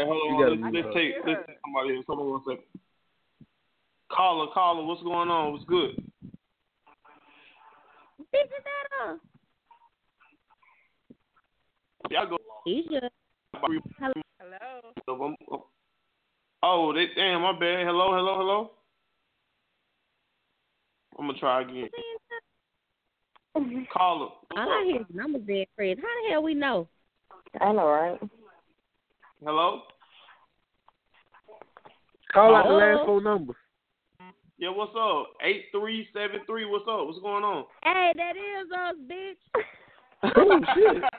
[0.08, 0.64] hold You on.
[0.64, 2.00] Let's, let's take let's take somebody.
[2.08, 2.64] Hold on one second.
[4.08, 5.52] Caller, caller, what's going on?
[5.52, 5.92] What's good?
[8.18, 9.20] Figure that out.
[12.10, 12.38] Y'all go.
[12.66, 13.10] Asia.
[13.54, 15.34] Hello.
[15.50, 15.62] I'm-
[16.60, 17.86] Oh, they damn, my bad.
[17.86, 18.70] Hello, hello, hello.
[21.18, 21.88] I'm gonna try again.
[23.92, 24.26] Caller.
[24.48, 24.84] What's All I up?
[24.84, 26.00] hear is numbers being crazy.
[26.00, 26.88] How the hell we know?
[27.60, 28.20] I know, right?
[29.44, 29.82] Hello.
[32.32, 33.56] Call out the last four numbers.
[34.58, 35.34] Yeah, what's up?
[35.40, 36.64] Eight three seven three.
[36.64, 37.06] What's up?
[37.06, 37.64] What's going on?
[37.84, 39.62] Hey, that is us, bitch.
[40.36, 41.02] Oh shit.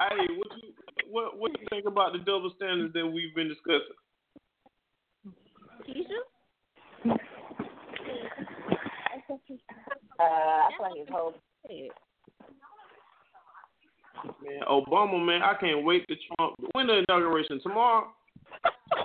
[0.00, 0.72] Hey, what you
[1.10, 3.98] what what you think about the double standards that we've been discussing?
[5.86, 6.20] Keisha?
[10.18, 11.34] Uh, I feel like his whole
[11.68, 11.92] Shit.
[14.42, 16.54] Man, Obama, man, I can't wait to Trump.
[16.72, 18.08] When the inauguration tomorrow?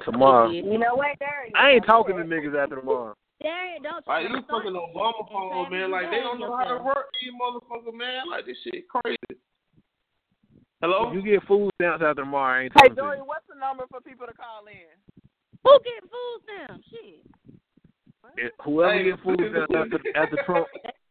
[0.06, 0.49] Tomorrow.
[0.51, 1.53] You know what, Darius?
[1.58, 3.16] I ain't talking to niggas after tomorrow.
[3.41, 4.95] Darius, don't Like don't these start fucking shit.
[4.95, 5.91] Obama phones, man.
[5.91, 8.30] Like they don't know how to work these motherfuckers, man.
[8.30, 9.41] Like this shit crazy.
[10.82, 11.10] Hello.
[11.10, 13.60] If you get food stamps after tomorrow, I ain't Hey, talking to Dory, what's the
[13.60, 14.93] number for people to call in?
[15.64, 16.86] Who get food stamps?
[16.91, 17.26] Shit.
[18.38, 20.68] If Whoever Hey, get food stamps after after Trump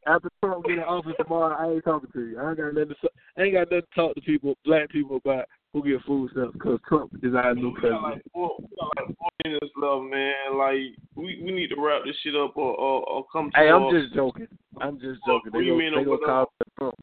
[0.07, 2.39] after Trump get in office tomorrow, I ain't talking to you.
[2.41, 5.17] I ain't got nothing to I ain't got nothing to talk to people, black people
[5.17, 8.03] about who get food stamps because Trump is our new We got president.
[8.03, 10.59] like four, we got like four minutes left, man.
[10.59, 13.57] Like we, we need to wrap this shit up or or, or come to.
[13.57, 14.49] Hey, I'm a- just joking.
[14.81, 15.51] I'm just joking.
[15.53, 16.95] They Three gonna, minutes they gonna call the Trump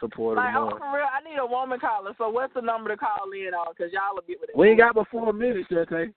[0.00, 0.78] supporter Like, tomorrow.
[0.78, 2.12] for real, I need a woman caller.
[2.18, 3.72] So what's the number to call in on?
[3.76, 4.56] Because y'all will get with it.
[4.56, 6.12] We ain't got but four minutes, Shante.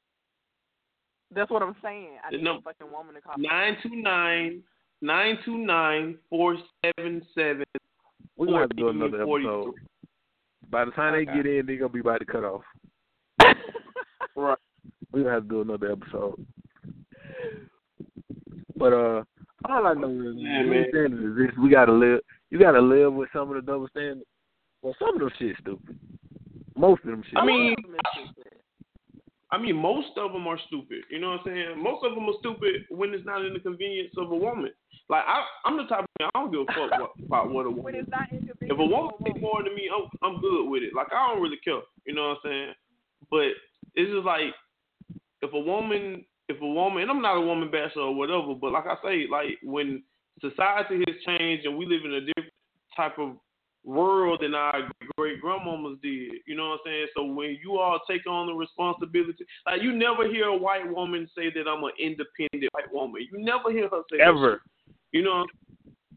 [1.34, 2.18] That's what I'm saying.
[2.26, 3.36] I The need num- a fucking woman to call.
[3.38, 4.62] nine two nine
[5.02, 7.64] nine two nine four seven seven.
[8.36, 9.74] We're gonna have to do another episode.
[10.70, 11.38] By the time they Okay.
[11.44, 12.62] get in, they're gonna be about to cut off.
[14.36, 14.58] Right.
[15.12, 16.46] We're gonna have to do another episode.
[18.76, 19.24] But uh
[19.68, 20.86] all I know is Yeah, the man.
[20.90, 22.20] standard is this we gotta live
[22.52, 24.28] you gotta live with some of the double standards.
[24.84, 25.98] Well some of them shit stupid.
[26.76, 27.38] Most of them shit.
[27.38, 27.76] I mean,
[29.52, 31.04] I mean, most of them are stupid.
[31.10, 31.82] You know what I'm saying?
[31.82, 34.72] Most of them are stupid when it's not in the convenience of a woman.
[35.10, 37.66] Like I, I'm the type of man I don't give a fuck what, about what
[37.66, 37.96] a When woman.
[37.96, 38.28] it's not.
[38.32, 40.94] If a woman pays more than me, I'm I'm good with it.
[40.94, 41.80] Like I don't really care.
[42.06, 42.74] You know what I'm saying?
[43.32, 43.56] But
[43.96, 44.52] it's just like
[45.42, 48.74] if a woman, if a woman, and I'm not a woman basher or whatever, but
[48.74, 50.04] like I say, like when
[50.42, 52.52] society has changed and we live in a different
[52.96, 53.38] type of
[53.88, 56.34] world than our great grandmamas did.
[56.46, 57.08] You know what I'm saying?
[57.16, 61.28] So when you all take on the responsibility, like you never hear a white woman
[61.36, 63.26] say that I'm an independent white woman.
[63.32, 64.62] You never hear her say that Ever.
[65.12, 65.46] you know.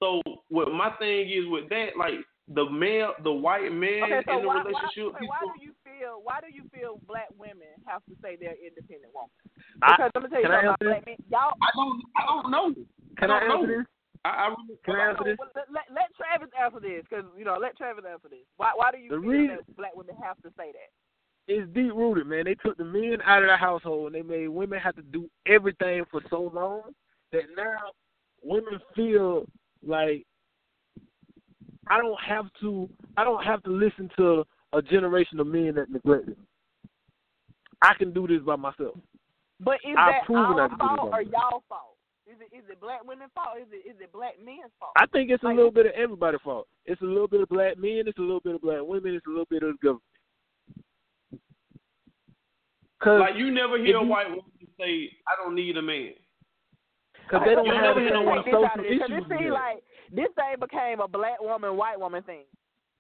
[0.00, 2.14] So what my thing is with that, like
[2.52, 5.62] the male, the white man Okay, so in the why, relationship, why, he's why do
[5.62, 9.30] you feel why do you feel black women have to say they're independent women?
[9.78, 11.16] Because I'm gonna tell you something about black men.
[11.30, 12.74] Y'all I don't, I don't know.
[13.18, 13.78] Can I I don't answer know.
[13.78, 13.86] this?
[14.24, 15.38] I, I really, Can I answer this?
[15.54, 18.44] Let, let, let Travis answer this because you know let Travis answer this.
[18.56, 20.90] Why why do you The feel reason- that black women have to say that?
[21.48, 22.44] It's deep rooted, man.
[22.44, 25.28] They took the men out of the household and they made women have to do
[25.46, 26.82] everything for so long
[27.32, 27.78] that now
[28.44, 29.46] women feel
[29.84, 30.24] like
[31.88, 34.44] I don't have to I don't have to listen to
[34.74, 36.36] a generation of men that neglect them.
[37.82, 38.96] I can do this by myself.
[39.58, 41.96] But is I've that our fault or y'all fault?
[42.30, 43.58] Is it is it black women's fault?
[43.60, 44.92] Is it is it black men's fault?
[44.96, 46.68] I think it's a Like- little bit of everybody's fault.
[46.86, 49.26] It's a little bit of black men, it's a little bit of black women, it's
[49.26, 50.04] a little bit of the government.
[53.02, 54.44] Cause, like you never hear if a white woman
[54.78, 56.14] say, "I don't need a man."
[57.30, 58.80] cause they don't You have never the hear no same one Take this out social
[58.80, 59.24] of this, 'cause issues.
[59.24, 62.44] It we seems like this thing became a black woman, white woman thing.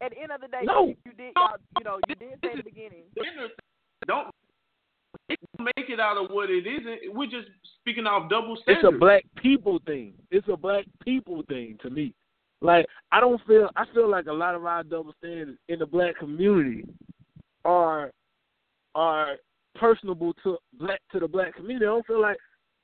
[0.00, 0.86] At the end of the day, No.
[0.86, 3.04] you, you did y'all, you know you did say in the beginning.
[4.06, 4.34] Don't
[5.58, 7.14] make it out of what it isn't.
[7.14, 7.48] We're just
[7.80, 8.86] speaking off double standards.
[8.86, 10.14] It's a black people thing.
[10.30, 12.14] It's a black people thing to me.
[12.62, 15.86] Like I don't feel I feel like a lot of our double standards in the
[15.86, 16.84] black community
[17.64, 18.10] are
[18.94, 19.36] are
[19.76, 21.86] personable to black to the black community.
[21.86, 22.36] I don't feel like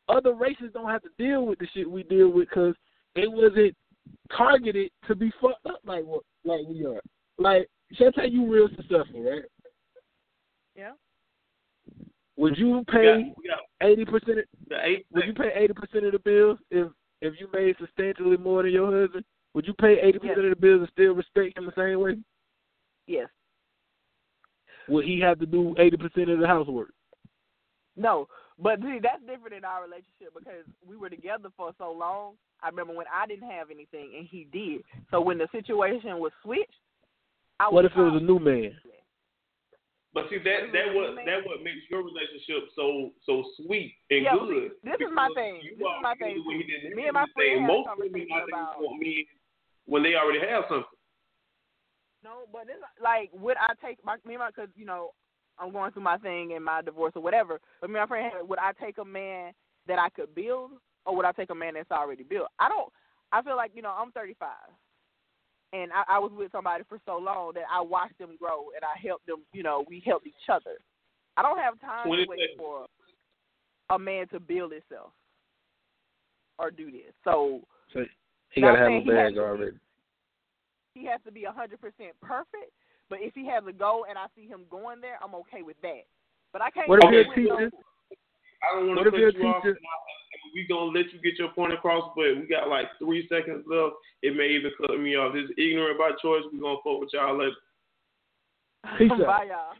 [0.09, 2.75] other races don't have to deal with the shit we deal with because
[3.17, 3.75] it wasn't
[4.37, 7.01] targeted to be fucked up like what like we are.
[7.39, 7.69] Like
[7.99, 9.43] Chantel, you real successful, right?
[10.75, 10.93] Yeah.
[12.37, 14.39] Would you pay got, we got eighty percent
[15.13, 16.89] would you pay eighty percent of the bills if
[17.23, 19.25] if you made substantially more than your husband?
[19.55, 22.19] Would you pay eighty percent of the bills and still respect him the same way?
[23.07, 23.29] Yes.
[24.89, 26.93] Would he have to do eighty percent of the housework?
[27.97, 28.29] No,
[28.59, 32.35] but see, that's different in our relationship because we were together for so long.
[32.63, 34.83] I remember when I didn't have anything and he did.
[35.11, 36.73] So when the situation was switched,
[37.61, 38.73] I What was if it was a new man?
[40.17, 44.33] But see that that what that what makes your relationship so so sweet and Yeah,
[44.33, 44.73] good.
[44.83, 45.61] this is my thing.
[45.61, 46.41] This is my thing.
[46.97, 49.27] Me and my friend Most women I think about- want men
[49.85, 50.89] when they already have something.
[52.25, 55.13] No, but it's like would I take my me and my because you know
[55.59, 57.61] I'm going through my thing and my divorce or whatever.
[57.83, 59.53] But me and my friend would I take a man
[59.87, 60.73] that I could build
[61.05, 62.49] or would I take a man that's already built?
[62.59, 62.91] I don't.
[63.33, 64.49] I feel like you know I'm 35,
[65.73, 68.85] and I, I was with somebody for so long that I watched them grow and
[68.85, 69.43] I helped them.
[69.53, 70.79] You know, we helped each other.
[71.37, 72.87] I don't have time to wait for
[73.91, 75.13] a man to build himself
[76.59, 77.13] or do this.
[77.25, 77.61] So
[77.93, 78.05] So
[78.51, 79.77] he gotta have a he has bag to be- already.
[80.95, 82.73] he has to be a hundred percent perfect.
[83.09, 85.77] But if he has a goal and I see him going there, I'm okay with
[85.83, 86.03] that.
[86.53, 86.89] But I can't.
[86.89, 87.71] What if go you're a teacher?
[88.65, 89.63] I don't want What to if you're a you off.
[90.53, 90.55] Teacher?
[90.55, 93.97] We gonna let you get your point across, but we got like three seconds left.
[94.23, 95.35] It may even cut me off.
[95.35, 96.43] This is ignorant by choice.
[96.53, 97.53] We gonna fuck with y'all later.
[98.99, 99.27] Peace out.
[99.27, 99.75] Bye, y'all.